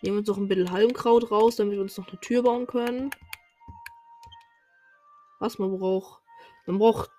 Nehmen 0.04 0.18
uns 0.18 0.28
noch 0.28 0.36
ein 0.36 0.48
bisschen 0.48 0.70
Halmkraut 0.70 1.30
raus, 1.30 1.56
damit 1.56 1.76
wir 1.76 1.80
uns 1.80 1.96
noch 1.96 2.06
eine 2.06 2.20
Tür 2.20 2.42
bauen 2.42 2.66
können. 2.66 3.08
Was 5.40 5.58
man 5.58 5.78
braucht. 5.78 6.20
Man 6.66 6.78
braucht 6.78 7.10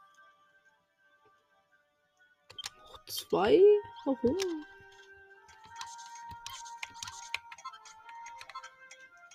zwei. 3.08 3.60
Warum? 4.06 4.38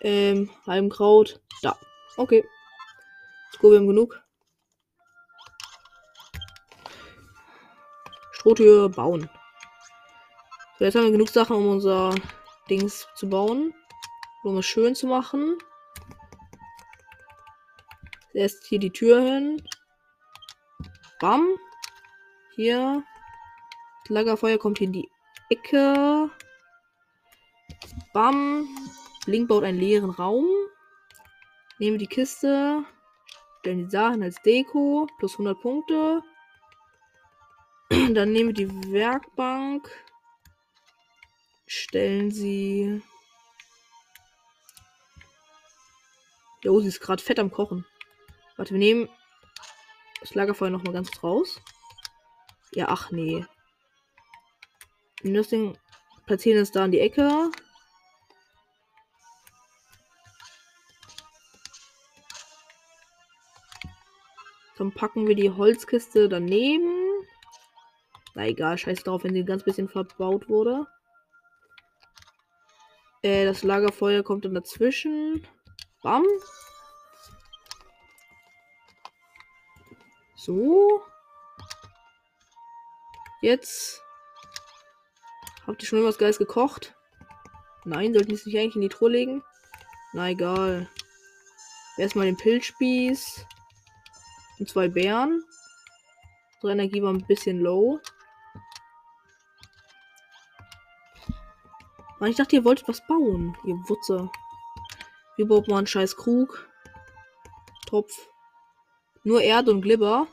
Ähm, 0.03 0.49
Halmkraut. 0.65 1.41
Da. 1.63 1.77
Okay. 2.17 2.49
Let's 3.47 3.59
go, 3.59 3.73
wir 3.73 3.79
haben 3.79 3.89
genug. 3.89 4.23
Strohtür 8.31 8.89
bauen. 8.89 9.29
So, 10.79 10.85
jetzt 10.85 10.95
haben 10.95 11.03
wir 11.03 11.11
genug 11.11 11.31
Sachen, 11.31 11.57
um 11.57 11.69
unser 11.69 12.15
Dings 12.71 13.09
zu 13.15 13.29
bauen. 13.29 13.75
Um 14.43 14.57
es 14.57 14.67
schön 14.67 14.95
zu 14.95 15.07
machen. 15.07 15.59
Erst 18.33 18.65
hier 18.67 18.79
die 18.79 18.91
Tür 18.91 19.21
hin. 19.21 19.63
Bam. 21.21 21.47
Hier. 22.55 23.05
Das 24.05 24.11
Lagerfeuer 24.11 24.59
kommt 24.59 24.79
hier 24.79 24.87
in 24.87 24.93
die 24.93 25.09
Ecke. 25.51 26.31
Bam. 28.15 28.69
Link 29.27 29.49
baut 29.49 29.65
einen 29.65 29.79
leeren 29.79 30.11
Raum. 30.11 30.47
Nehmen 31.79 31.99
die 31.99 32.07
Kiste. 32.07 32.85
Stellen 33.59 33.85
die 33.85 33.91
Sachen 33.91 34.23
als 34.23 34.41
Deko. 34.43 35.07
Plus 35.19 35.33
100 35.33 35.61
Punkte. 35.61 36.23
Dann 37.91 38.33
nehmen 38.33 38.57
wir 38.57 38.67
die 38.67 38.93
Werkbank. 38.93 39.91
Stellen 41.73 42.33
sie. 42.33 43.01
Jo, 46.65 46.81
sie 46.81 46.89
ist 46.89 46.99
gerade 46.99 47.23
fett 47.23 47.39
am 47.39 47.53
Kochen. 47.53 47.87
Warte, 48.57 48.73
wir 48.73 48.81
nehmen 48.81 49.09
das 50.19 50.35
Lagerfeuer 50.35 50.71
noch 50.71 50.83
mal 50.83 50.93
ganz 50.93 51.23
raus. 51.23 51.61
Ja, 52.73 52.89
ach 52.89 53.13
nee. 53.13 53.47
Wir 55.23 55.33
das 55.33 55.47
Ding 55.47 55.79
platzieren 56.27 56.61
es 56.61 56.73
da 56.73 56.85
in 56.87 56.91
die 56.91 56.99
Ecke. 56.99 57.53
Dann 64.77 64.91
packen 64.93 65.29
wir 65.29 65.37
die 65.37 65.51
Holzkiste 65.51 66.29
daneben. 66.29 66.91
Na 68.35 68.49
egal, 68.49 68.77
scheiß 68.77 69.05
drauf, 69.05 69.23
wenn 69.23 69.35
sie 69.35 69.45
ein 69.45 69.47
ganz 69.47 69.63
bisschen 69.63 69.89
verbaut 69.89 70.49
wurde. 70.49 70.89
Äh, 73.23 73.45
das 73.45 73.63
Lagerfeuer 73.63 74.23
kommt 74.23 74.45
dann 74.45 74.55
dazwischen. 74.55 75.47
Bam. 76.03 76.25
So. 80.37 81.03
Jetzt. 83.43 84.03
Habt 85.67 85.83
ihr 85.83 85.89
schon 85.89 86.05
was 86.05 86.19
Geiles 86.19 86.39
gekocht? 86.39 86.95
Nein, 87.85 88.13
sollten 88.13 88.29
wir 88.29 88.37
es 88.37 88.47
nicht 88.47 88.59
eigentlich 88.59 88.77
in 88.77 88.83
die 88.83 88.89
Truhe 88.89 89.11
legen? 89.11 89.43
Na 90.13 90.31
egal. 90.31 90.89
Erstmal 91.97 92.27
den 92.27 92.37
Pilzspieß. 92.37 93.47
Und 94.59 94.69
zwei 94.69 94.89
Bären. 94.89 95.43
Unsere 96.57 96.73
Energie 96.73 97.03
war 97.03 97.13
ein 97.13 97.27
bisschen 97.27 97.61
low. 97.61 98.01
Ich 102.29 102.37
dachte, 102.37 102.57
ihr 102.57 102.65
wolltet 102.65 102.87
was 102.89 103.07
bauen, 103.07 103.57
ihr 103.65 103.77
Wutze. 103.89 104.31
Wie 105.37 105.45
baut 105.45 105.69
man 105.69 105.79
einen 105.79 105.87
scheiß 105.87 106.17
Krug? 106.17 106.69
Topf. 107.87 108.29
Nur 109.25 109.41
Erde 109.41 109.71
und 109.71 109.81
Glibber. 109.81 110.27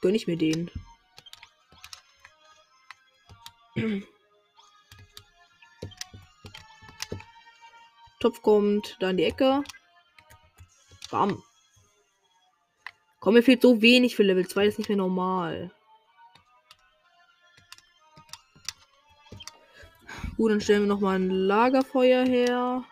Gönn 0.00 0.14
ich 0.14 0.26
mir 0.26 0.36
den. 0.36 0.70
Topf 8.20 8.42
kommt 8.42 8.96
da 9.00 9.10
in 9.10 9.16
die 9.18 9.24
Ecke. 9.24 9.62
Bam. 11.10 11.42
Komm, 13.20 13.34
mir 13.34 13.42
fehlt 13.42 13.62
so 13.62 13.82
wenig 13.82 14.16
für 14.16 14.22
Level 14.22 14.48
2, 14.48 14.64
das 14.64 14.74
ist 14.74 14.78
nicht 14.78 14.88
mehr 14.88 14.96
normal. 14.96 15.70
Gut, 20.40 20.52
dann 20.52 20.60
stellen 20.62 20.84
wir 20.84 20.88
noch 20.88 21.00
mal 21.00 21.16
ein 21.16 21.28
Lagerfeuer 21.28 22.24
her. 22.24 22.82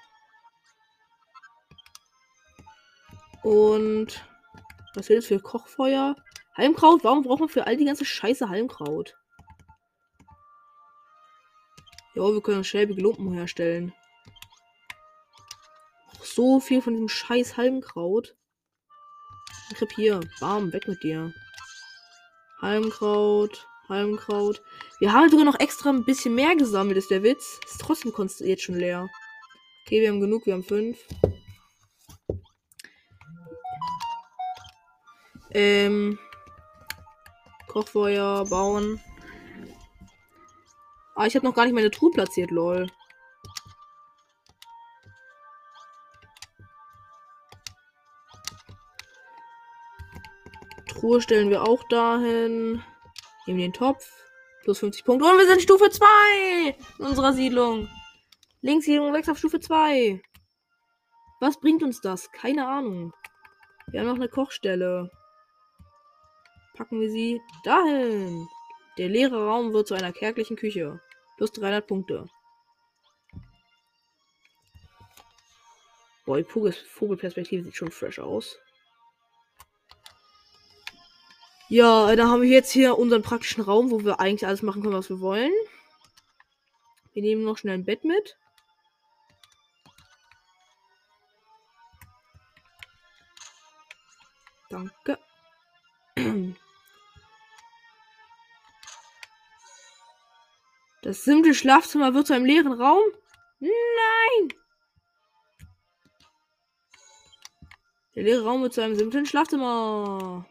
Und 3.42 4.22
was 4.94 5.06
fehlt 5.06 5.24
für 5.24 5.40
Kochfeuer? 5.40 6.14
Halmkraut? 6.58 7.04
Warum 7.04 7.22
braucht 7.22 7.40
man 7.40 7.48
für 7.48 7.66
all 7.66 7.78
die 7.78 7.86
ganze 7.86 8.04
Scheiße 8.04 8.50
Halmkraut? 8.50 9.16
Ja, 12.14 12.24
wir 12.24 12.42
können 12.42 12.64
schäbige 12.64 13.00
Lumpen 13.00 13.32
herstellen. 13.32 13.94
So 16.20 16.60
viel 16.60 16.82
von 16.82 16.92
diesem 16.92 17.08
scheiß 17.08 17.56
Halmkraut. 17.56 18.36
Ich 19.70 19.80
hab 19.80 19.90
hier. 19.92 20.20
Bam, 20.38 20.70
weg 20.74 20.86
mit 20.86 21.02
dir. 21.02 21.32
Halmkraut. 22.60 23.67
Halmkraut. 23.88 24.62
Wir 25.00 25.12
haben 25.12 25.30
sogar 25.30 25.44
noch 25.44 25.58
extra 25.58 25.90
ein 25.90 26.04
bisschen 26.04 26.34
mehr 26.34 26.54
gesammelt, 26.56 26.98
ist 26.98 27.10
der 27.10 27.22
Witz. 27.22 27.60
Ist 27.64 27.80
trotzdem 27.80 28.12
jetzt 28.40 28.62
schon 28.62 28.76
leer. 28.76 29.08
Okay, 29.84 30.00
wir 30.02 30.10
haben 30.10 30.20
genug, 30.20 30.44
wir 30.46 30.54
haben 30.54 30.64
fünf. 30.64 30.98
Ähm. 35.50 36.18
Kochfeuer 37.68 38.44
bauen. 38.46 39.00
Ah, 41.14 41.26
ich 41.26 41.34
habe 41.34 41.46
noch 41.46 41.54
gar 41.54 41.64
nicht 41.64 41.74
meine 41.74 41.90
Truhe 41.90 42.10
platziert, 42.10 42.50
lol. 42.50 42.86
Truhe 50.88 51.20
stellen 51.20 51.50
wir 51.50 51.62
auch 51.62 51.82
dahin. 51.88 52.82
Nehmen 53.48 53.60
den 53.60 53.72
Topf. 53.72 54.06
Plus 54.62 54.80
50 54.80 55.04
Punkte. 55.06 55.24
Und 55.24 55.38
wir 55.38 55.46
sind 55.46 55.62
Stufe 55.62 55.88
2 55.88 56.76
in 56.98 57.06
unserer 57.06 57.32
Siedlung. 57.32 57.88
Linkssiedlung 58.60 59.14
wächst 59.14 59.30
auf 59.30 59.38
Stufe 59.38 59.58
2. 59.58 60.20
Was 61.40 61.58
bringt 61.58 61.82
uns 61.82 62.02
das? 62.02 62.30
Keine 62.30 62.68
Ahnung. 62.68 63.14
Wir 63.86 64.00
haben 64.00 64.08
noch 64.08 64.16
eine 64.16 64.28
Kochstelle. 64.28 65.10
Packen 66.74 67.00
wir 67.00 67.10
sie 67.10 67.40
dahin. 67.64 68.46
Der 68.98 69.08
leere 69.08 69.46
Raum 69.46 69.72
wird 69.72 69.88
zu 69.88 69.94
einer 69.94 70.12
kärglichen 70.12 70.56
Küche. 70.56 71.00
Plus 71.38 71.50
300 71.52 71.86
Punkte. 71.86 72.28
Boah, 76.26 76.36
die 76.36 76.44
Vogelperspektive 76.44 77.64
sieht 77.64 77.76
schon 77.76 77.90
fresh 77.90 78.18
aus. 78.18 78.58
Ja, 81.70 82.16
da 82.16 82.28
haben 82.28 82.40
wir 82.42 82.48
jetzt 82.48 82.72
hier 82.72 82.98
unseren 82.98 83.22
praktischen 83.22 83.62
Raum, 83.62 83.90
wo 83.90 84.02
wir 84.02 84.20
eigentlich 84.20 84.46
alles 84.46 84.62
machen 84.62 84.82
können, 84.82 84.94
was 84.94 85.10
wir 85.10 85.20
wollen. 85.20 85.52
Wir 87.12 87.22
nehmen 87.22 87.44
noch 87.44 87.58
schnell 87.58 87.74
ein 87.74 87.84
Bett 87.84 88.04
mit. 88.04 88.38
Danke. 94.70 95.18
Das 101.02 101.24
simple 101.24 101.54
Schlafzimmer 101.54 102.14
wird 102.14 102.26
zu 102.26 102.34
einem 102.34 102.44
leeren 102.44 102.72
Raum? 102.72 103.02
Nein! 103.60 104.54
Der 108.14 108.22
leere 108.22 108.44
Raum 108.44 108.62
wird 108.62 108.74
zu 108.74 108.82
einem 108.82 108.96
simplen 108.96 109.26
Schlafzimmer. 109.26 110.46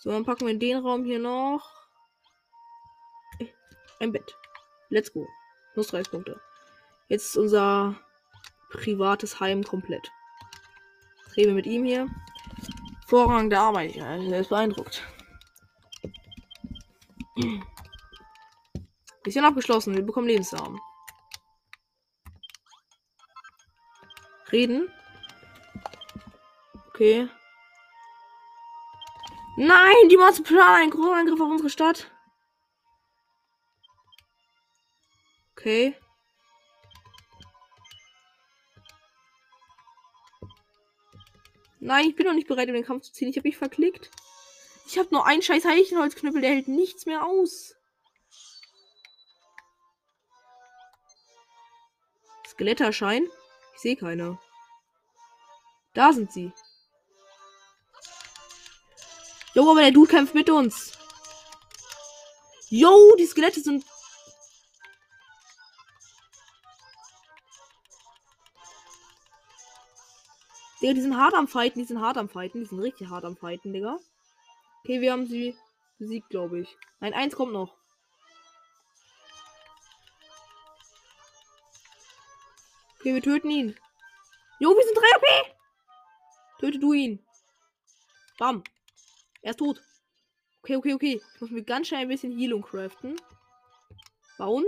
So, 0.00 0.10
dann 0.10 0.24
packen 0.24 0.46
wir 0.46 0.58
den 0.58 0.78
Raum 0.78 1.04
hier 1.04 1.18
noch. 1.18 1.70
Ein 4.00 4.12
Bett. 4.12 4.34
Let's 4.88 5.12
go. 5.12 5.28
Plus 5.74 5.88
30 5.88 6.10
Punkte. 6.10 6.40
Jetzt 7.08 7.26
ist 7.26 7.36
unser 7.36 8.00
privates 8.70 9.40
Heim 9.40 9.62
komplett. 9.62 10.10
Reden 11.36 11.48
wir 11.48 11.54
mit 11.56 11.66
ihm 11.66 11.84
hier. 11.84 12.08
Vorrang 13.06 13.50
der 13.50 13.60
Arbeit. 13.60 13.94
Ja, 13.94 14.16
er 14.16 14.40
ist 14.40 14.48
beeindruckt. 14.48 15.02
Mission 19.26 19.44
abgeschlossen. 19.44 19.94
Wir 19.94 20.02
bekommen 20.02 20.28
Lebensraum. 20.28 20.80
Reden. 24.50 24.88
Okay. 26.88 27.28
Nein, 29.56 30.08
die 30.08 30.16
Monster 30.16 30.42
planen 30.42 30.82
einen 30.82 30.90
großen 30.90 31.12
Angriff 31.12 31.40
auf 31.40 31.50
unsere 31.50 31.70
Stadt. 31.70 32.10
Okay. 35.52 35.94
Nein, 41.80 42.08
ich 42.08 42.16
bin 42.16 42.26
noch 42.26 42.34
nicht 42.34 42.48
bereit, 42.48 42.68
um 42.68 42.74
den 42.74 42.84
Kampf 42.84 43.04
zu 43.04 43.12
ziehen. 43.12 43.28
Ich 43.28 43.36
habe 43.36 43.48
mich 43.48 43.56
verklickt. 43.56 44.10
Ich 44.86 44.98
habe 44.98 45.08
nur 45.12 45.26
einen 45.26 45.42
scheiß 45.42 45.64
Heichenholzknüppel, 45.64 46.40
der 46.40 46.50
hält 46.50 46.68
nichts 46.68 47.06
mehr 47.06 47.24
aus. 47.24 47.74
Skeletterschein? 52.46 53.26
Ich 53.74 53.80
sehe 53.80 53.96
keine. 53.96 54.38
Da 55.94 56.12
sind 56.12 56.32
sie. 56.32 56.52
Jo, 59.60 59.72
aber 59.72 59.82
der 59.82 59.90
Dude 59.90 60.10
kämpft 60.10 60.34
mit 60.34 60.48
uns. 60.48 60.92
Jo, 62.70 63.14
die 63.16 63.26
Skelette 63.26 63.60
sind. 63.60 63.84
Digga, 70.80 70.94
die 70.94 71.02
sind 71.02 71.14
hart 71.14 71.34
am 71.34 71.46
Fighten, 71.46 71.80
die 71.80 71.84
sind 71.84 72.00
hart 72.00 72.16
am 72.16 72.30
Fighten, 72.30 72.60
die 72.60 72.64
sind 72.64 72.80
richtig 72.80 73.10
hart 73.10 73.26
am 73.26 73.36
Fighten, 73.36 73.74
Digga. 73.74 73.98
Okay, 74.82 75.02
wir 75.02 75.12
haben 75.12 75.26
sie 75.26 75.54
besiegt, 75.98 76.30
glaube 76.30 76.60
ich. 76.60 76.78
Nein, 77.00 77.12
eins 77.12 77.36
kommt 77.36 77.52
noch. 77.52 77.76
Okay, 82.98 83.12
wir 83.12 83.22
töten 83.22 83.50
ihn. 83.50 83.78
Jo, 84.58 84.70
wir 84.70 84.84
sind 84.86 84.96
3 84.96 85.02
OP. 85.16 85.56
Töte 86.60 86.78
du 86.78 86.94
ihn. 86.94 87.22
Bam. 88.38 88.64
Er 89.42 89.50
ist 89.50 89.58
tot. 89.58 89.82
Okay, 90.62 90.76
okay, 90.76 90.94
okay. 90.94 91.22
Ich 91.34 91.40
muss 91.40 91.50
mir 91.50 91.62
ganz 91.62 91.88
schnell 91.88 92.00
ein 92.00 92.08
bisschen 92.08 92.38
Heilung 92.38 92.62
craften. 92.62 93.16
Bauen. 94.36 94.64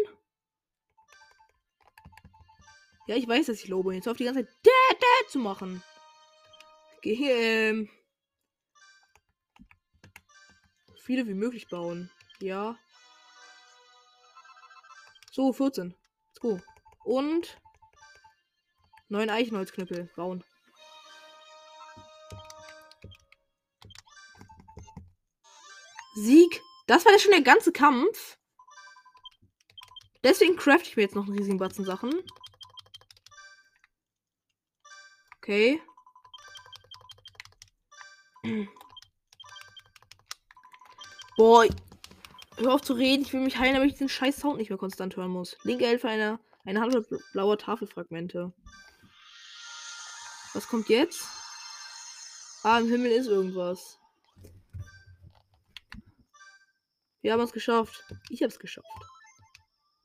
Ja, 3.07 3.17
ich 3.17 3.29
weiß, 3.29 3.47
dass 3.47 3.63
ich 3.63 3.69
lobe. 3.69 3.95
Jetzt 3.95 4.09
auf 4.09 4.17
die 4.17 4.25
ganze 4.25 4.45
Zeit 4.45 4.55
Dä, 4.65 4.95
Dä 4.95 5.29
zu 5.29 5.39
machen. 5.39 5.83
Okay, 6.97 7.17
ähm. 7.31 7.91
Viele 11.03 11.27
wie 11.27 11.35
möglich 11.35 11.69
bauen. 11.69 12.11
Ja. 12.41 12.79
So, 15.33 15.53
14. 15.53 15.95
Let's 16.29 16.41
go. 16.41 16.61
Und 17.05 17.61
neun 19.09 19.31
Eichenholzknüppel 19.31 20.11
bauen. 20.15 20.45
Sieg. 26.15 26.63
Das 26.87 27.05
war 27.05 27.13
ja 27.13 27.19
schon 27.19 27.33
der 27.33 27.43
ganze 27.43 27.73
Kampf. 27.73 28.39
Deswegen 30.25 30.57
craft 30.57 30.83
ich 30.83 30.97
mir 30.97 31.03
jetzt 31.03 31.15
noch 31.15 31.27
einen 31.27 31.37
riesigen 31.37 31.59
Batzen 31.59 31.85
Sachen. 31.85 32.15
Okay. 35.39 35.83
Boah. 41.37 41.67
Hör 42.59 42.75
auf 42.75 42.83
zu 42.83 42.93
reden. 42.93 43.23
Ich 43.23 43.33
will 43.33 43.41
mich 43.41 43.59
heilen, 43.59 43.75
damit 43.75 43.89
ich 43.89 43.95
diesen 43.95 44.09
scheiß 44.09 44.37
Sound 44.37 44.59
nicht 44.59 44.69
mehr 44.69 44.79
konstant 44.79 45.17
hören 45.17 45.31
muss. 45.31 45.57
Linke 45.65 45.87
Hälfte 45.87 46.09
einer 46.09 46.39
eine 46.65 46.81
Handvoll 46.81 47.05
blauer 47.33 47.59
Tafelfragmente. 47.59 48.53
Was 50.55 50.69
kommt 50.69 50.89
jetzt? 50.89 51.27
Ah, 52.63 52.79
im 52.79 52.89
Himmel 52.89 53.11
ist 53.11 53.27
irgendwas. 53.27 53.99
Wir 57.23 57.33
haben 57.33 57.41
es 57.41 57.53
geschafft. 57.53 58.05
Ich 58.31 58.43
habe 58.43 58.49
es 58.49 58.59
geschafft. 58.59 58.89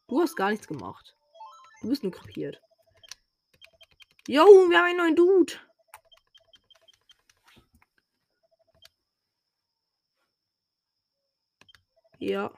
Du 0.08 0.22
hast 0.22 0.36
gar 0.36 0.52
nichts 0.52 0.68
gemacht. 0.68 1.16
Du 1.82 1.90
bist 1.90 2.04
nur 2.04 2.12
krepiert. 2.12 2.62
Yo, 4.28 4.46
wir 4.46 4.78
haben 4.78 4.86
einen 4.86 4.98
neuen 4.98 5.16
Dude. 5.16 5.54
Ja. 12.20 12.52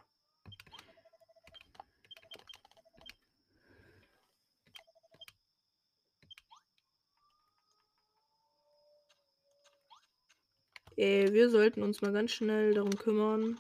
Äh, 10.98 11.32
wir 11.32 11.50
sollten 11.50 11.82
uns 11.82 12.02
mal 12.02 12.12
ganz 12.12 12.32
schnell 12.32 12.74
darum 12.74 12.96
kümmern. 12.98 13.60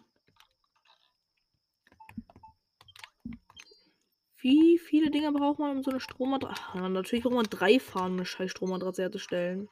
Wie 4.41 4.77
viele 4.79 5.11
Dinge 5.11 5.33
braucht 5.33 5.59
man, 5.59 5.77
um 5.77 5.83
so 5.83 5.91
eine 5.91 5.99
Strommatratze? 5.99 6.89
Natürlich 6.89 7.23
braucht 7.23 7.35
man 7.35 7.45
drei 7.45 7.79
Fahnen, 7.79 8.11
um 8.11 8.17
eine 8.19 8.25
scheiß 8.25 8.51
Strommatratze 8.51 9.01
herzustellen. 9.01 9.69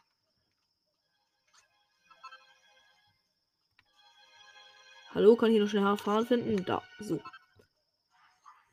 Hallo, 5.12 5.36
kann 5.38 5.51
ich 5.51 5.60
noch 5.60 5.69
schnell 5.69 5.97
Fahren 5.97 6.27
finden? 6.27 6.65
Da, 6.65 6.84
so. 6.99 7.21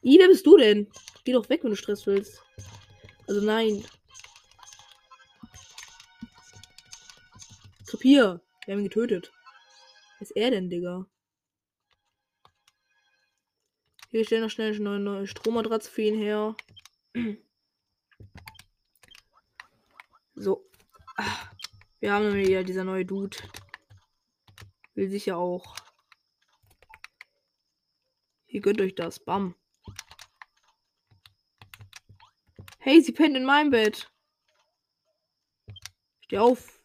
I, 0.03 0.19
wer 0.19 0.29
bist 0.29 0.45
du 0.45 0.57
denn? 0.57 0.91
Geh 1.25 1.33
doch 1.33 1.49
weg, 1.49 1.63
wenn 1.63 1.71
du 1.71 1.77
Stress 1.77 2.07
willst. 2.07 2.43
Also 3.29 3.41
nein. 3.41 3.85
Kapier. 7.87 8.41
Wir 8.67 8.75
haben 8.75 8.81
ihn 8.81 8.89
getötet. 8.89 9.33
Was 10.19 10.31
ist 10.31 10.37
er 10.37 10.51
denn, 10.51 10.69
Digga? 10.69 11.07
Wir 14.15 14.25
stellen 14.25 14.43
noch 14.43 14.51
schnell 14.51 14.73
eine 14.73 15.01
neue 15.01 15.27
Strommatratze 15.27 15.91
für 15.91 16.03
ihn 16.03 16.17
her. 16.17 16.57
So. 20.37 20.69
Wir 21.99 22.13
haben 22.13 22.33
wieder 22.35 22.63
dieser 22.63 22.85
neue 22.85 23.05
Dude. 23.05 23.37
Will 24.95 25.11
sicher 25.11 25.37
auch. 25.37 25.75
Ihr 28.47 28.61
gönnt 28.61 28.81
euch 28.81 28.95
das. 28.95 29.19
Bam. 29.19 29.57
Hey, 32.79 33.01
sie 33.01 33.13
pennt 33.13 33.37
in 33.37 33.45
meinem 33.45 33.71
Bett. 33.71 34.13
Steh 36.21 36.39
auf. 36.39 36.81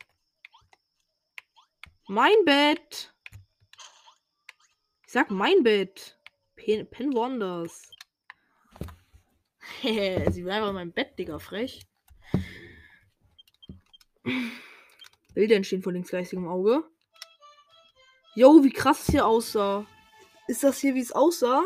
Mein 2.08 2.44
Bett. 2.46 3.14
Ich 5.06 5.12
sag 5.12 5.30
mein 5.30 5.62
Bett. 5.62 6.19
Pen, 6.70 6.88
Pen 6.88 7.14
Wonders. 7.16 7.92
sie 9.82 10.46
war 10.46 10.54
einfach 10.54 10.70
in 10.70 10.76
meinem 10.76 10.92
Bett, 10.92 11.18
Digga, 11.18 11.40
frech. 11.40 11.82
Bilder 15.34 15.56
entstehen 15.56 15.82
vor 15.82 15.94
linksgeistigem 15.94 16.48
Auge. 16.48 16.84
Jo, 18.36 18.64
wie 18.64 18.70
krass 18.70 19.02
es 19.02 19.08
hier 19.08 19.26
aussah. 19.26 19.88
Ist 20.48 20.64
das 20.64 20.78
hier, 20.80 20.94
wie 20.94 21.02
es 21.02 21.12
aussah? 21.12 21.64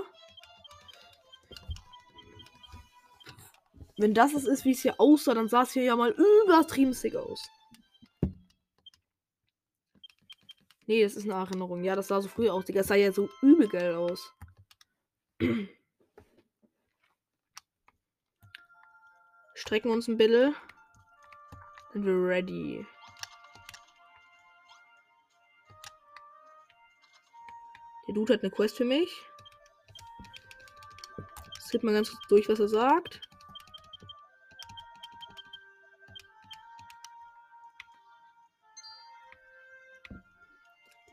Wenn 3.97 4.13
das 4.13 4.33
es 4.33 4.45
ist, 4.45 4.63
wie 4.63 4.71
es 4.71 4.83
hier 4.83 4.99
aussah, 5.01 5.33
dann 5.33 5.49
sah 5.49 5.63
es 5.63 5.73
hier 5.73 5.83
ja 5.83 5.97
mal 5.97 6.15
übertrieben 6.45 6.93
sick 6.93 7.15
aus. 7.15 7.45
Nee, 10.87 11.03
das 11.03 11.15
ist 11.15 11.25
eine 11.25 11.33
Erinnerung. 11.33 11.83
Ja, 11.83 11.97
das 11.97 12.07
sah 12.07 12.21
so 12.21 12.29
früh 12.29 12.49
aus. 12.49 12.63
Das 12.65 12.87
sah 12.87 12.95
ja 12.95 13.11
so 13.11 13.29
übel 13.41 13.67
geil 13.67 13.95
aus. 13.95 14.33
Strecken 19.55 19.91
uns 19.91 20.07
ein 20.07 20.17
bisschen. 20.17 20.55
Sind 21.93 22.05
wir 22.05 22.13
ready. 22.13 22.85
Der 28.07 28.13
Dude 28.13 28.33
hat 28.33 28.43
eine 28.43 28.51
Quest 28.51 28.77
für 28.77 28.85
mich. 28.85 29.21
Skip 31.59 31.83
mal 31.83 31.93
ganz 31.93 32.09
kurz 32.11 32.27
durch, 32.27 32.49
was 32.49 32.59
er 32.59 32.67
sagt. 32.67 33.21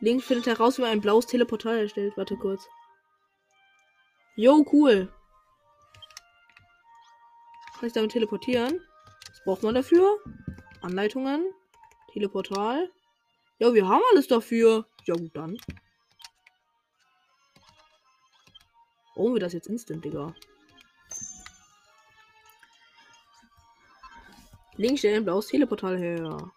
Link 0.01 0.23
findet 0.23 0.47
heraus, 0.47 0.79
wie 0.79 0.83
man 0.83 0.91
ein 0.91 1.01
blaues 1.01 1.27
Teleportal 1.27 1.79
erstellt. 1.79 2.17
Warte 2.17 2.37
kurz. 2.37 2.67
Jo, 4.41 4.65
cool. 4.73 5.13
Kann 7.79 7.87
ich 7.87 7.93
damit 7.93 8.13
teleportieren? 8.13 8.81
Was 9.29 9.45
braucht 9.45 9.63
man 9.63 9.75
dafür? 9.75 10.17
Anleitungen. 10.81 11.53
Teleportal. 12.15 12.91
Ja, 13.59 13.75
wir 13.75 13.87
haben 13.87 14.01
alles 14.11 14.29
dafür. 14.29 14.87
Ja, 15.05 15.15
gut, 15.15 15.37
dann. 15.37 15.59
Brauchen 19.15 19.35
wir 19.35 19.41
das 19.41 19.53
jetzt 19.53 19.67
instant, 19.67 20.07
Digga? 20.07 20.35
Link 24.79 24.99
stellt 24.99 25.17
ein 25.17 25.25
blaues 25.25 25.49
Teleportal 25.49 25.99
her. 25.99 26.51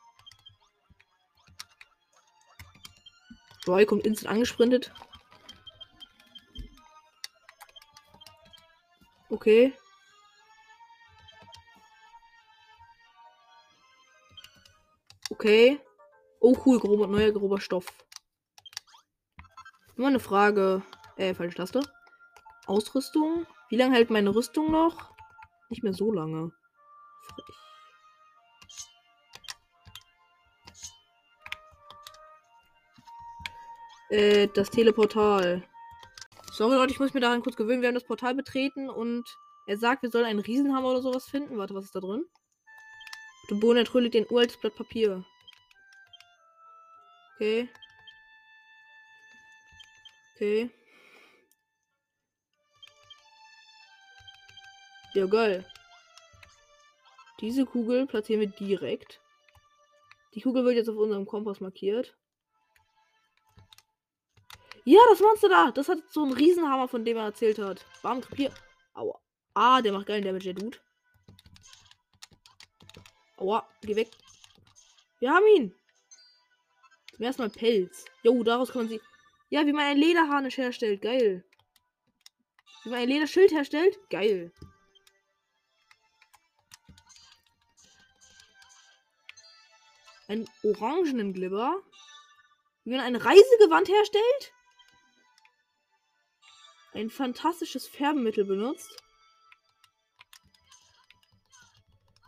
Roy 3.68 3.86
kommt 3.86 4.06
instant 4.06 4.32
angesprintet. 4.32 4.94
Okay. 9.34 9.74
Okay. 15.32 15.80
Oh 16.40 16.56
cool, 16.64 16.80
grober, 16.80 17.08
neuer 17.08 17.32
grober 17.32 17.60
Stoff. 17.60 17.88
Nur 19.96 20.08
eine 20.08 20.20
Frage. 20.20 20.84
Äh, 21.18 21.34
falsche 21.34 21.58
Taste. 21.58 21.82
Ausrüstung. 22.68 23.48
Wie 23.70 23.76
lange 23.76 23.96
hält 23.96 24.12
meine 24.12 24.36
Rüstung 24.36 24.70
noch? 24.70 25.12
Nicht 25.70 25.82
mehr 25.82 25.94
so 25.94 26.12
lange. 26.12 26.52
Frech. 27.26 27.56
Äh, 34.10 34.48
das 34.54 34.70
Teleportal. 34.70 35.68
Sorry 36.54 36.76
Leute, 36.76 36.94
ich 36.94 37.00
muss 37.00 37.16
mir 37.16 37.20
daran 37.20 37.42
kurz 37.42 37.56
gewöhnen. 37.56 37.82
Wir 37.82 37.88
haben 37.88 37.96
das 37.96 38.04
Portal 38.04 38.36
betreten 38.36 38.88
und 38.88 39.28
er 39.66 39.76
sagt, 39.76 40.04
wir 40.04 40.12
sollen 40.12 40.26
einen 40.26 40.38
Riesenhammer 40.38 40.92
oder 40.92 41.02
sowas 41.02 41.26
finden. 41.26 41.58
Warte, 41.58 41.74
was 41.74 41.86
ist 41.86 41.96
da 41.96 42.00
drin? 42.00 42.26
Du 43.48 43.60
Bohnen 43.60 43.80
entrüllt 43.80 44.14
den 44.14 44.28
uraltes 44.30 44.58
Blatt 44.58 44.76
Papier. 44.76 45.26
Okay. 47.34 47.68
Okay. 50.36 50.70
Ja, 55.16 55.26
geil. 55.26 55.66
Diese 57.42 57.66
Kugel 57.66 58.06
platzieren 58.06 58.42
wir 58.42 58.50
direkt. 58.50 59.22
Die 60.36 60.42
Kugel 60.42 60.64
wird 60.66 60.76
jetzt 60.76 60.90
auf 60.90 60.98
unserem 60.98 61.26
Kompass 61.26 61.62
markiert. 61.62 62.16
Ja, 64.86 65.00
das 65.10 65.20
Monster 65.22 65.50
da. 65.50 65.72
Das 65.72 65.88
hat 65.88 66.00
so 66.10 66.24
einen 66.24 66.34
Riesenhammer, 66.34 66.88
von 66.88 67.06
dem 67.06 67.18
er 67.18 67.26
erzählt 67.26 67.58
hat. 67.60 67.86
Bam, 68.02 68.22
Papier. 68.22 68.54
Aua. 68.94 69.20
Ah, 69.54 69.82
der 69.82 69.94
macht 69.94 70.08
geilen 70.08 70.24
Damage, 70.24 70.46
der 70.46 70.54
Dude. 70.56 70.78
Aua, 73.38 73.68
geh 73.82 73.96
weg. 73.96 74.10
Wir 75.20 75.32
haben 75.32 75.46
ihn. 75.56 75.76
Zum 77.16 77.26
ersten 77.26 77.42
Mal 77.44 77.50
Pelz. 77.50 78.06
Jo, 78.24 78.44
daraus 78.44 78.74
man 78.76 78.90
sie. 78.90 79.00
Ja, 79.50 79.66
wie 79.66 79.74
man 79.74 79.86
ein 79.86 79.98
Lederharnisch 79.98 80.58
herstellt. 80.58 81.02
Geil. 81.02 81.46
Wie 82.84 82.90
man 82.90 83.00
ein 83.00 83.08
Lederschild 83.08 83.52
herstellt. 83.52 83.98
Geil. 84.10 84.52
Ein 90.28 90.50
orangenen 90.64 91.34
Glibber. 91.34 91.82
Wie 92.84 92.92
man 92.92 93.02
ein 93.02 93.16
Reisegewand 93.16 93.88
herstellt. 93.88 94.54
Ein 96.94 97.10
fantastisches 97.10 97.88
Färbemittel 97.88 98.46
benutzt. 98.46 99.04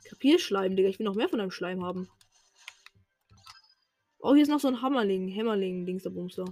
Kapierschleim, 0.10 0.76
Digga. 0.76 0.90
Ich 0.90 0.98
will 0.98 1.06
noch 1.06 1.16
mehr 1.16 1.30
von 1.30 1.40
deinem 1.40 1.52
Schleim 1.52 1.84
haben. 1.84 2.10
Oh, 4.20 4.34
hier 4.34 4.42
ist 4.42 4.50
noch 4.50 4.60
so 4.60 4.68
ein 4.68 4.82
Hammerling. 4.82 5.28
Hämmerling, 5.28 5.86
Dings 5.86 6.04
der 6.04 6.10
Bumster. 6.10 6.46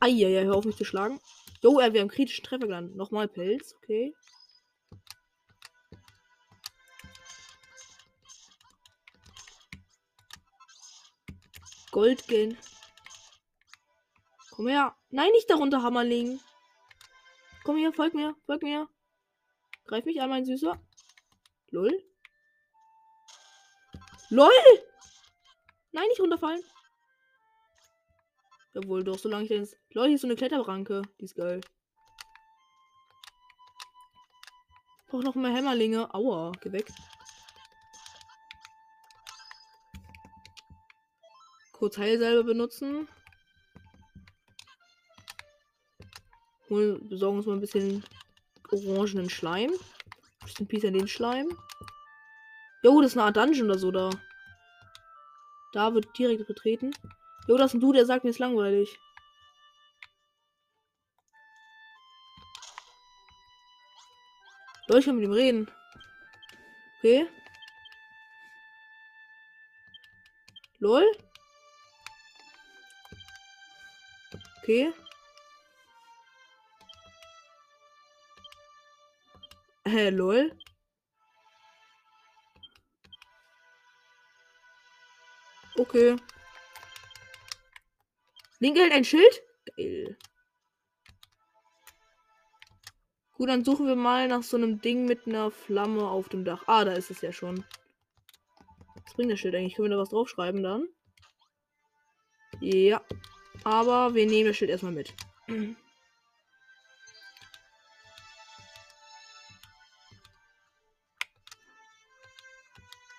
Eieiei, 0.00 0.44
hör 0.44 0.56
auf 0.56 0.64
mich 0.64 0.76
zu 0.76 0.84
schlagen. 0.84 1.20
Jo, 1.62 1.78
äh, 1.78 1.92
wir 1.92 2.00
haben 2.00 2.08
kritischen 2.08 2.44
Treffer 2.44 2.66
gelandet. 2.66 2.96
Nochmal 2.96 3.28
Pelz, 3.28 3.72
okay. 3.76 4.12
Goldgen. 11.92 12.58
Komm 14.52 14.68
her. 14.68 14.94
Nein, 15.08 15.32
nicht 15.32 15.48
darunter, 15.48 15.82
Hammerling. 15.82 16.38
Komm 17.64 17.78
her, 17.78 17.92
folg 17.92 18.12
mir, 18.12 18.36
folg 18.44 18.62
mir. 18.62 18.86
Greif 19.86 20.04
mich 20.04 20.20
an, 20.20 20.28
mein 20.28 20.44
Süßer. 20.44 20.78
Lol. 21.70 22.04
LOL! 24.28 24.50
Nein, 25.92 26.08
nicht 26.08 26.20
runterfallen. 26.20 26.62
Jawohl, 28.74 29.04
doch, 29.04 29.18
solange 29.18 29.44
ich 29.44 29.48
denn. 29.48 29.68
LOL, 29.90 30.06
hier 30.06 30.14
ist 30.16 30.20
so 30.20 30.26
eine 30.26 30.36
Kletterranke. 30.36 31.02
Die 31.18 31.24
ist 31.24 31.34
geil. 31.34 31.60
Ich 35.00 35.06
brauche 35.06 35.24
noch 35.24 35.34
mehr 35.34 35.54
Hämmerlinge. 35.54 36.12
Aua, 36.14 36.52
geh 36.60 36.72
weg. 36.72 36.92
Kurz 41.72 41.96
Heilsalbe 41.96 42.44
benutzen. 42.44 43.08
Hol, 46.72 46.98
besorgen 47.02 47.36
uns 47.36 47.46
mal 47.46 47.52
ein 47.52 47.60
bisschen 47.60 48.02
orangenen 48.70 49.28
Schleim. 49.28 49.72
Bisschen 50.42 50.66
Peace 50.66 50.86
an 50.86 50.94
den 50.94 51.06
Schleim. 51.06 51.46
Jo, 52.82 52.98
das 53.02 53.10
ist 53.10 53.18
eine 53.18 53.26
Art 53.26 53.36
Dungeon 53.36 53.66
oder 53.66 53.78
so 53.78 53.90
da. 53.90 54.08
Da 55.74 55.92
wird 55.92 56.06
direkt 56.16 56.46
betreten. 56.46 56.92
Jo, 57.46 57.58
das 57.58 57.72
ist 57.72 57.74
ein 57.74 57.80
Du, 57.80 57.92
der 57.92 58.06
sagt 58.06 58.24
mir 58.24 58.30
ist 58.30 58.38
langweilig. 58.38 58.98
Leute, 64.86 65.00
ich 65.00 65.04
kann 65.04 65.16
mit 65.16 65.24
ihm 65.26 65.32
reden. 65.32 65.70
Okay. 67.00 67.28
Lol. 70.78 71.04
Okay. 74.62 74.90
Hä, 79.84 80.10
lol. 80.10 80.52
Okay. 85.76 86.16
Link 88.60 88.76
hält 88.78 88.92
ein 88.92 89.04
Schild? 89.04 89.42
Geil. 89.76 90.16
Gut, 93.34 93.48
dann 93.48 93.64
suchen 93.64 93.88
wir 93.88 93.96
mal 93.96 94.28
nach 94.28 94.44
so 94.44 94.56
einem 94.56 94.80
Ding 94.80 95.04
mit 95.06 95.26
einer 95.26 95.50
Flamme 95.50 96.08
auf 96.08 96.28
dem 96.28 96.44
Dach. 96.44 96.62
Ah, 96.66 96.84
da 96.84 96.92
ist 96.92 97.10
es 97.10 97.22
ja 97.22 97.32
schon. 97.32 97.64
Was 99.04 99.14
bringt 99.14 99.32
das 99.32 99.40
Schild 99.40 99.54
eigentlich? 99.56 99.74
Können 99.74 99.90
wir 99.90 99.96
da 99.96 100.02
was 100.02 100.10
draufschreiben 100.10 100.62
dann? 100.62 100.86
Ja. 102.60 103.02
Aber 103.64 104.14
wir 104.14 104.26
nehmen 104.26 104.48
das 104.48 104.56
Schild 104.56 104.70
erstmal 104.70 104.92
mit. 104.92 105.12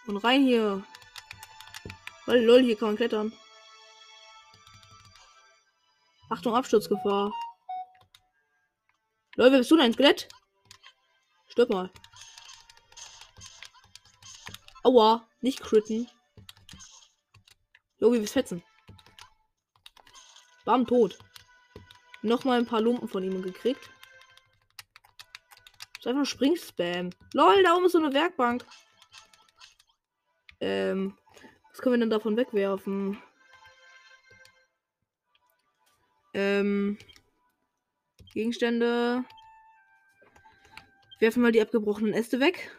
Und 0.05 0.17
rein 0.17 0.43
hier. 0.43 0.83
Weil 2.25 2.43
lol, 2.43 2.61
hier 2.61 2.77
kann 2.77 2.89
man 2.89 2.97
klettern. 2.97 3.33
Achtung, 6.29 6.55
Absturzgefahr. 6.55 7.31
Lol, 9.35 9.51
wer 9.51 9.59
bist 9.59 9.71
du 9.71 9.77
denn? 9.77 9.93
Skelett? 9.93 10.27
Stirb 11.47 11.69
mal. 11.69 11.91
Aua, 14.83 15.27
nicht 15.41 15.61
critten. 15.61 16.09
Jo, 17.99 18.11
wie 18.11 18.19
wir 18.19 18.27
fetzen. 18.27 18.63
Bam, 20.65 20.85
tot. 20.85 21.17
Nochmal 22.21 22.59
ein 22.59 22.65
paar 22.65 22.81
Lumpen 22.81 23.07
von 23.07 23.23
ihm 23.23 23.41
gekriegt. 23.41 23.89
Ist 25.97 26.07
einfach 26.07 26.25
Spring-Spam. 26.25 27.11
Lol, 27.33 27.63
da 27.63 27.75
oben 27.75 27.85
ist 27.85 27.93
so 27.93 27.97
eine 27.97 28.13
Werkbank. 28.13 28.65
Ähm, 30.63 31.17
was 31.71 31.81
können 31.81 31.95
wir 31.95 31.99
denn 31.99 32.09
davon 32.09 32.37
wegwerfen? 32.37 33.21
Ähm, 36.33 36.97
Gegenstände. 38.33 39.25
Werfen 41.19 41.41
mal 41.41 41.51
die 41.51 41.61
abgebrochenen 41.61 42.13
Äste 42.13 42.39
weg. 42.39 42.71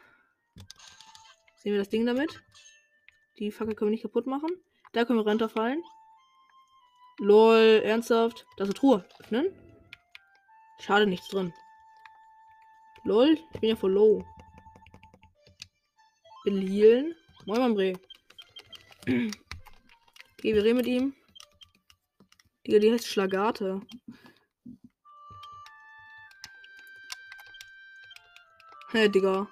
Sehen 1.57 1.73
wir 1.73 1.79
das 1.79 1.90
Ding 1.90 2.07
damit? 2.07 2.42
Die 3.38 3.53
Fackel 3.53 3.75
können 3.75 3.90
wir 3.90 3.94
nicht 3.94 4.03
kaputt 4.03 4.27
machen. 4.27 4.51
Da 4.92 5.05
können 5.05 5.18
wir 5.18 5.27
runterfallen. 5.27 5.83
Lol, 7.18 7.83
ernsthaft? 7.85 8.47
Das 8.57 8.68
ist 8.68 8.75
eine 8.75 8.81
Truhe. 8.81 9.05
Öffnen. 9.18 9.47
Schade, 10.81 11.07
nichts 11.07 11.29
drin. 11.29 11.53
Lol, 13.04 13.38
ich 13.52 13.61
bin 13.61 13.69
ja 13.69 13.77
voll 13.77 13.92
low. 13.92 14.25
Will 16.44 16.67
healen. 16.67 17.15
Moin, 17.47 17.61
Mambre. 17.61 17.92
okay, 19.07 19.31
wir 20.55 20.65
reden 20.65 20.79
mit 20.79 20.87
ihm. 20.87 21.15
Digga, 22.67 22.79
die 22.79 22.90
heißt 22.90 23.07
Schlagate. 23.07 23.83
Hä, 28.92 28.99
hey, 28.99 29.11
Digga. 29.11 29.47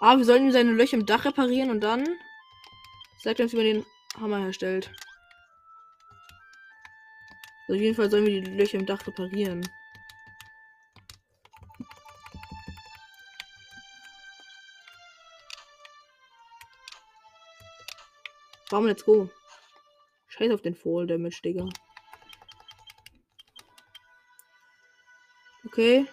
Ah, 0.00 0.18
wir 0.18 0.24
sollten 0.26 0.44
ihm 0.44 0.52
seine 0.52 0.72
Löcher 0.72 0.98
im 0.98 1.06
Dach 1.06 1.24
reparieren 1.24 1.70
und 1.70 1.80
dann 1.80 2.06
sagt 3.22 3.40
er 3.40 3.44
uns, 3.44 3.54
wie 3.54 3.56
man 3.56 3.64
den 3.64 3.86
Hammer 4.20 4.40
herstellt. 4.40 4.92
Also 7.66 7.78
auf 7.78 7.80
jeden 7.80 7.96
Fall 7.96 8.10
sollen 8.10 8.26
wir 8.26 8.42
die 8.42 8.50
Löcher 8.50 8.78
im 8.78 8.84
Dach 8.84 9.06
reparieren. 9.06 9.66
Warum, 18.70 18.86
let's 18.86 19.04
go. 19.04 19.30
Scheiß 20.28 20.52
auf 20.52 20.62
den 20.62 20.74
Fall 20.74 21.06
Damage, 21.06 21.40
Digga. 21.42 21.66
Okay. 25.64 26.06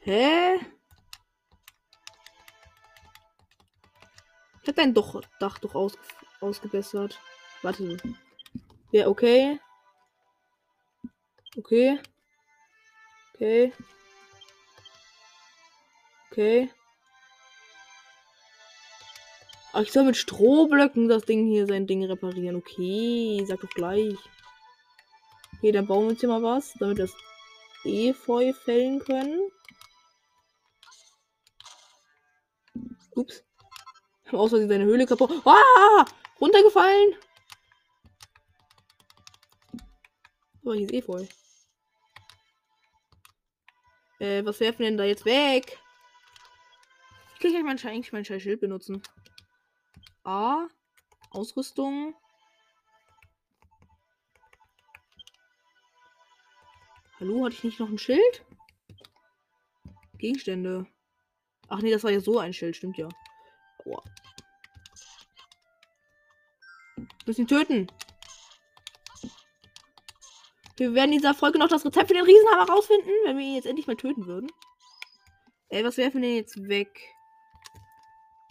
Hä? 0.00 0.56
Ich 4.62 4.68
hab 4.68 4.76
dein 4.76 4.94
doch, 4.94 5.22
Dach 5.40 5.58
doch 5.58 5.74
aus, 5.74 5.98
ausgebessert. 6.40 7.20
Warte. 7.62 7.96
Ja, 8.92 9.08
okay. 9.08 9.58
Okay. 11.56 11.98
Okay. 13.34 13.72
Okay. 16.30 16.70
Ach, 19.72 19.82
ich 19.82 19.92
soll 19.92 20.04
mit 20.04 20.16
Strohblöcken 20.16 21.08
das 21.08 21.24
Ding 21.24 21.46
hier, 21.46 21.66
sein 21.66 21.86
Ding 21.86 22.04
reparieren. 22.04 22.56
Okay, 22.56 23.44
sag 23.46 23.60
doch 23.60 23.70
gleich. 23.70 24.16
Okay, 25.56 25.72
dann 25.72 25.86
bauen 25.86 26.04
wir 26.04 26.10
uns 26.10 26.20
hier 26.20 26.28
mal 26.28 26.42
was, 26.42 26.74
damit 26.74 26.98
das 26.98 27.12
Efeu 27.84 28.52
fällen 28.52 29.00
können. 29.00 29.50
Ups. 33.14 33.44
Aus 34.30 34.50
Versehen 34.50 34.68
seine 34.68 34.84
Höhle 34.84 35.06
kaputt. 35.06 35.32
Ah! 35.44 36.04
Runtergefallen. 36.40 37.14
Oh, 40.64 40.72
hier 40.74 40.84
ist 40.84 40.92
Efeu. 40.92 41.26
Äh, 44.20 44.44
was 44.44 44.60
werfen 44.60 44.80
wir 44.80 44.86
denn 44.86 44.98
da 44.98 45.04
jetzt 45.04 45.24
weg? 45.24 45.78
Ich 47.34 47.40
kann 47.40 47.54
eigentlich 47.54 48.12
mein 48.12 48.24
scheiß 48.24 48.42
Schild 48.42 48.60
benutzen. 48.60 49.02
A. 50.28 50.68
Ausrüstung. 51.30 52.14
Hallo, 57.18 57.46
hatte 57.46 57.54
ich 57.54 57.64
nicht 57.64 57.80
noch 57.80 57.88
ein 57.88 57.96
Schild? 57.96 58.44
Gegenstände. 60.18 60.86
Ach 61.68 61.80
nee, 61.80 61.90
das 61.90 62.04
war 62.04 62.10
ja 62.10 62.20
so 62.20 62.38
ein 62.38 62.52
Schild, 62.52 62.76
stimmt 62.76 62.98
ja. 62.98 63.08
Aua. 63.86 64.04
Müssen 67.24 67.40
ihn 67.42 67.48
töten. 67.48 67.86
Wir 70.76 70.92
werden 70.92 71.12
in 71.12 71.18
dieser 71.20 71.32
Folge 71.32 71.58
noch 71.58 71.68
das 71.68 71.86
Rezept 71.86 72.08
für 72.08 72.14
den 72.14 72.26
Riesenhammer 72.26 72.68
rausfinden, 72.70 73.10
wenn 73.24 73.38
wir 73.38 73.46
ihn 73.46 73.54
jetzt 73.54 73.66
endlich 73.66 73.86
mal 73.86 73.96
töten 73.96 74.26
würden. 74.26 74.52
Ey, 75.70 75.82
was 75.86 75.96
werfen 75.96 76.20
wir 76.20 76.28
denn 76.28 76.36
jetzt 76.36 76.68
weg? 76.68 77.00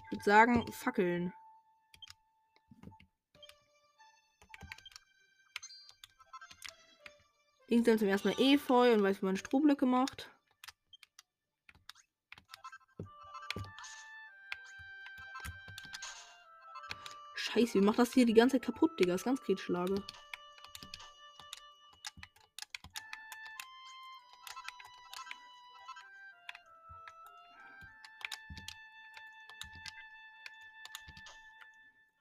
Ich 0.05 0.13
würde 0.13 0.23
sagen, 0.23 0.71
Fackeln. 0.71 1.33
Links 7.69 7.85
dann 7.85 7.99
zum 7.99 8.07
ersten 8.07 8.29
Mal 8.29 8.39
Efeu 8.39 8.93
und 8.93 9.03
weiß, 9.03 9.21
wie 9.21 9.25
man 9.25 9.35
Strohblöcke 9.35 9.85
macht. 9.85 10.29
Scheiße, 17.35 17.75
wie 17.75 17.85
macht 17.85 17.99
das 17.99 18.13
hier 18.13 18.25
die 18.25 18.33
ganze 18.33 18.57
Zeit 18.57 18.65
kaputt, 18.65 18.97
Digga? 18.99 19.13
Das 19.13 19.21
ist 19.21 19.25
ganz 19.25 19.41
Kriegschlage. 19.41 19.95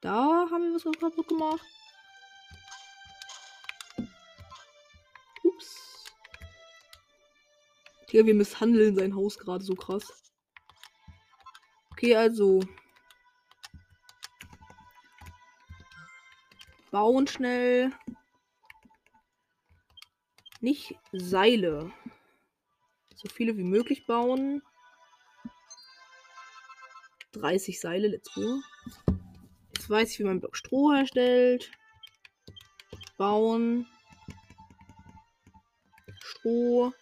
Da 0.00 0.48
haben 0.50 0.62
wir 0.62 0.74
was 0.74 0.98
kaputt 0.98 1.28
gemacht. 1.28 1.75
Digga, 8.16 8.28
wir 8.28 8.34
misshandeln 8.34 8.96
sein 8.96 9.14
Haus 9.14 9.36
gerade 9.36 9.62
so 9.62 9.74
krass. 9.74 10.32
Okay, 11.90 12.16
also. 12.16 12.60
Bauen 16.90 17.26
schnell. 17.26 17.92
Nicht 20.62 20.94
Seile. 21.12 21.92
So 23.16 23.28
viele 23.28 23.58
wie 23.58 23.64
möglich 23.64 24.06
bauen. 24.06 24.62
30 27.32 27.78
Seile, 27.78 28.08
let's 28.08 28.32
go. 28.32 28.62
Jetzt 29.74 29.90
weiß 29.90 30.10
ich, 30.12 30.20
wie 30.20 30.24
man 30.24 30.40
Block 30.40 30.56
Stroh 30.56 30.94
herstellt. 30.94 31.70
Bauen. 33.18 33.86
Stroh. 36.18 36.94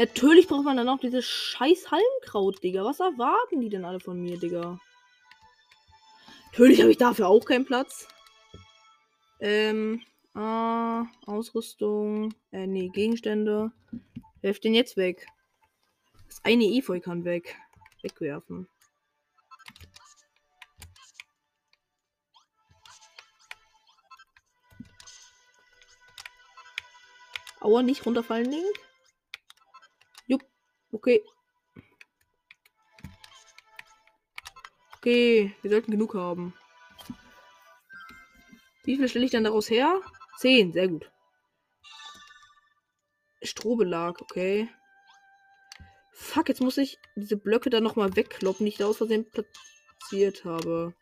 Natürlich 0.00 0.48
braucht 0.48 0.64
man 0.64 0.78
dann 0.78 0.88
auch 0.88 0.98
dieses 0.98 1.26
scheiß 1.26 1.90
Halmkraut, 1.90 2.62
Digga. 2.62 2.82
Was 2.86 3.00
erwarten 3.00 3.60
die 3.60 3.68
denn 3.68 3.84
alle 3.84 4.00
von 4.00 4.18
mir, 4.18 4.38
Digga? 4.38 4.80
Natürlich 6.46 6.80
habe 6.80 6.90
ich 6.90 6.96
dafür 6.96 7.28
auch 7.28 7.44
keinen 7.44 7.66
Platz. 7.66 8.08
Ähm, 9.40 10.00
ah, 10.32 11.04
Ausrüstung. 11.26 12.32
Äh, 12.50 12.66
nee, 12.66 12.88
Gegenstände. 12.88 13.72
Werft 14.40 14.64
den 14.64 14.72
jetzt 14.72 14.96
weg. 14.96 15.26
Das 16.28 16.42
eine 16.44 16.64
Efeu 16.64 16.98
kann 17.00 17.26
weg. 17.26 17.58
Wegwerfen. 18.00 18.68
Aua, 27.60 27.82
nicht 27.82 28.06
runterfallen, 28.06 28.50
Link. 28.50 28.89
Okay. 30.92 31.24
Okay, 34.96 35.54
wir 35.62 35.70
sollten 35.70 35.92
genug 35.92 36.14
haben. 36.14 36.52
Wie 38.84 38.96
viel 38.96 39.08
stelle 39.08 39.24
ich 39.24 39.30
dann 39.30 39.44
daraus 39.44 39.70
her? 39.70 40.00
Zehn, 40.38 40.72
sehr 40.72 40.88
gut. 40.88 41.10
Strohbelag, 43.42 44.20
okay. 44.20 44.68
Fuck, 46.12 46.48
jetzt 46.48 46.60
muss 46.60 46.76
ich 46.76 46.98
diese 47.16 47.36
Blöcke 47.36 47.70
dann 47.70 47.82
nochmal 47.82 48.14
wegkloppen, 48.14 48.66
die 48.66 48.72
ich 48.72 48.78
da 48.78 48.86
aus 48.86 48.98
Versehen 48.98 49.30
platziert 49.30 50.44
habe. 50.44 50.94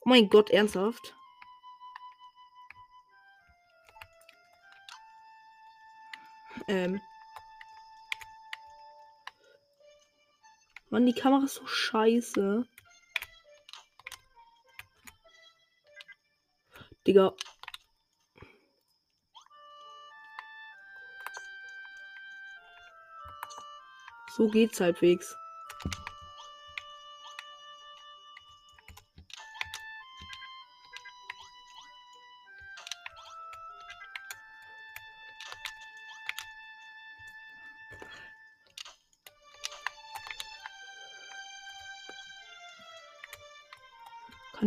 Oh 0.00 0.08
mein 0.08 0.28
Gott, 0.28 0.50
ernsthaft? 0.50 1.14
Ähm, 6.68 7.00
Mann, 10.94 11.06
die 11.06 11.12
Kamera 11.12 11.44
ist 11.44 11.54
so 11.54 11.66
scheiße. 11.66 12.68
Digga. 17.04 17.34
So 24.36 24.48
geht's 24.48 24.80
halbwegs. 24.80 25.34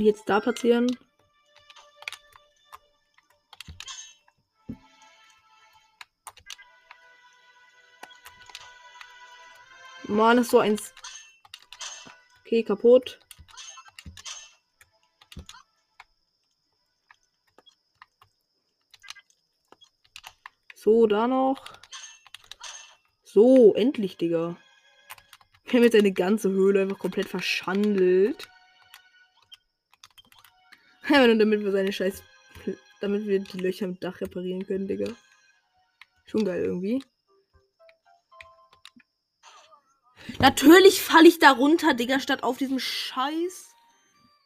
Jetzt 0.08 0.28
da 0.28 0.40
platzieren? 0.40 0.88
Mann, 10.04 10.38
ist 10.38 10.52
so 10.52 10.60
eins. 10.60 10.94
Okay, 12.42 12.64
kaputt. 12.64 13.20
So, 20.74 21.06
da 21.08 21.28
noch. 21.28 21.74
So, 23.24 23.76
endlich, 23.76 24.16
Digga. 24.16 24.56
Wir 25.66 25.74
haben 25.74 25.84
jetzt 25.84 25.96
eine 25.96 26.14
ganze 26.14 26.50
Höhle 26.50 26.84
einfach 26.84 26.98
komplett 26.98 27.28
verschandelt. 27.28 28.48
Ja, 31.10 31.26
nur 31.26 31.38
damit 31.38 31.64
wir 31.64 31.72
seine 31.72 31.92
scheiß. 31.92 32.22
Damit 33.00 33.28
wir 33.28 33.40
die 33.40 33.60
Löcher 33.60 33.86
im 33.86 34.00
Dach 34.00 34.20
reparieren 34.20 34.66
können, 34.66 34.88
Digga. 34.88 35.14
Schon 36.26 36.44
geil 36.44 36.64
irgendwie. 36.64 37.04
Natürlich 40.40 41.02
falle 41.02 41.28
ich 41.28 41.40
da 41.40 41.52
runter, 41.52 41.94
Digga, 41.94 42.20
statt 42.20 42.44
auf 42.44 42.58
diesem 42.58 42.80
Scheiß. 42.80 43.74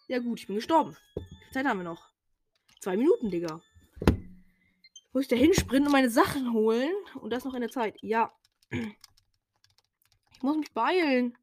Ja 0.07 0.19
gut, 0.19 0.39
ich 0.39 0.47
bin 0.47 0.57
gestorben. 0.57 0.95
Zeit 1.51 1.65
haben 1.65 1.79
wir 1.79 1.83
noch. 1.83 2.09
Zwei 2.79 2.97
Minuten, 2.97 3.31
Digga. 3.31 3.61
Muss 5.13 5.23
ich 5.23 5.27
da 5.27 5.35
hinsprinten 5.35 5.87
und 5.87 5.91
meine 5.91 6.09
Sachen 6.09 6.53
holen? 6.53 6.93
Und 7.15 7.31
das 7.31 7.43
noch 7.43 7.53
in 7.53 7.61
der 7.61 7.71
Zeit. 7.71 7.97
Ja. 8.01 8.31
Ich 8.69 10.41
muss 10.41 10.57
mich 10.57 10.71
beeilen. 10.71 11.37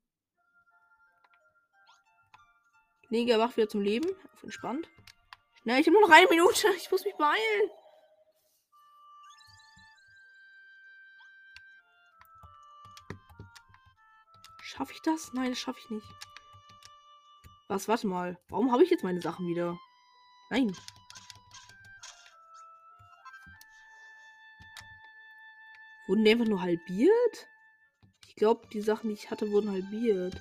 Neger 3.11 3.35
erwacht 3.35 3.57
wieder 3.57 3.69
zum 3.69 3.81
Leben. 3.81 4.09
Auf 4.35 4.45
entspannt. 4.45 4.89
Schnell, 5.69 5.83
ich 5.83 5.87
habe 5.87 5.99
nur 5.99 6.09
noch 6.09 6.16
eine 6.16 6.27
Minute. 6.29 6.66
Ich 6.79 6.91
muss 6.91 7.05
mich 7.05 7.14
beeilen. 7.16 7.71
Schaffe 14.62 14.95
ich 14.95 15.03
das? 15.03 15.35
Nein, 15.35 15.51
das 15.51 15.59
schaffe 15.59 15.79
ich 15.79 15.91
nicht. 15.91 16.07
Was? 17.66 17.87
Warte 17.87 18.07
mal. 18.07 18.39
Warum 18.49 18.73
habe 18.73 18.83
ich 18.83 18.89
jetzt 18.89 19.05
meine 19.05 19.21
Sachen 19.21 19.47
wieder? 19.47 19.79
Nein. 20.49 20.75
Wurden 26.07 26.25
die 26.25 26.31
einfach 26.31 26.47
nur 26.47 26.62
halbiert? 26.62 27.47
Ich 28.27 28.37
glaube, 28.37 28.66
die 28.69 28.81
Sachen, 28.81 29.11
die 29.11 29.16
ich 29.16 29.31
hatte, 29.31 29.51
wurden 29.51 29.71
halbiert. 29.71 30.41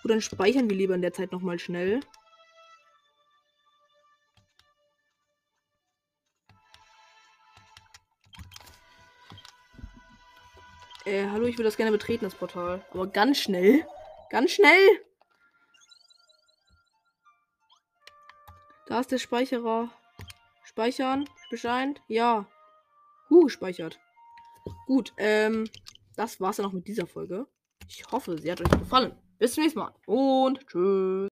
Gut, 0.00 0.10
dann 0.10 0.22
speichern 0.22 0.70
wir 0.70 0.76
lieber 0.78 0.94
in 0.94 1.02
der 1.02 1.12
Zeit 1.12 1.30
nochmal 1.30 1.58
schnell. 1.58 2.00
Äh, 11.06 11.28
hallo, 11.30 11.46
ich 11.46 11.54
würde 11.56 11.68
das 11.68 11.76
gerne 11.76 11.92
betreten, 11.92 12.24
das 12.24 12.34
Portal. 12.34 12.84
Aber 12.90 13.06
ganz 13.06 13.38
schnell. 13.38 13.86
Ganz 14.28 14.50
schnell. 14.50 15.00
Da 18.88 18.98
ist 18.98 19.12
der 19.12 19.18
Speicherer. 19.18 19.88
Speichern. 20.64 21.28
Bescheid. 21.48 22.02
Ja. 22.08 22.46
Huh, 23.30 23.44
gespeichert. 23.44 24.00
Gut, 24.86 25.12
ähm, 25.16 25.70
das 26.16 26.40
war's 26.40 26.56
dann 26.56 26.66
auch 26.66 26.72
mit 26.72 26.88
dieser 26.88 27.06
Folge. 27.06 27.46
Ich 27.88 28.04
hoffe, 28.10 28.36
sie 28.38 28.50
hat 28.50 28.60
euch 28.60 28.80
gefallen. 28.80 29.16
Bis 29.38 29.54
zum 29.54 29.62
nächsten 29.62 29.78
Mal 29.78 29.94
und 30.06 30.66
tschüss. 30.66 31.30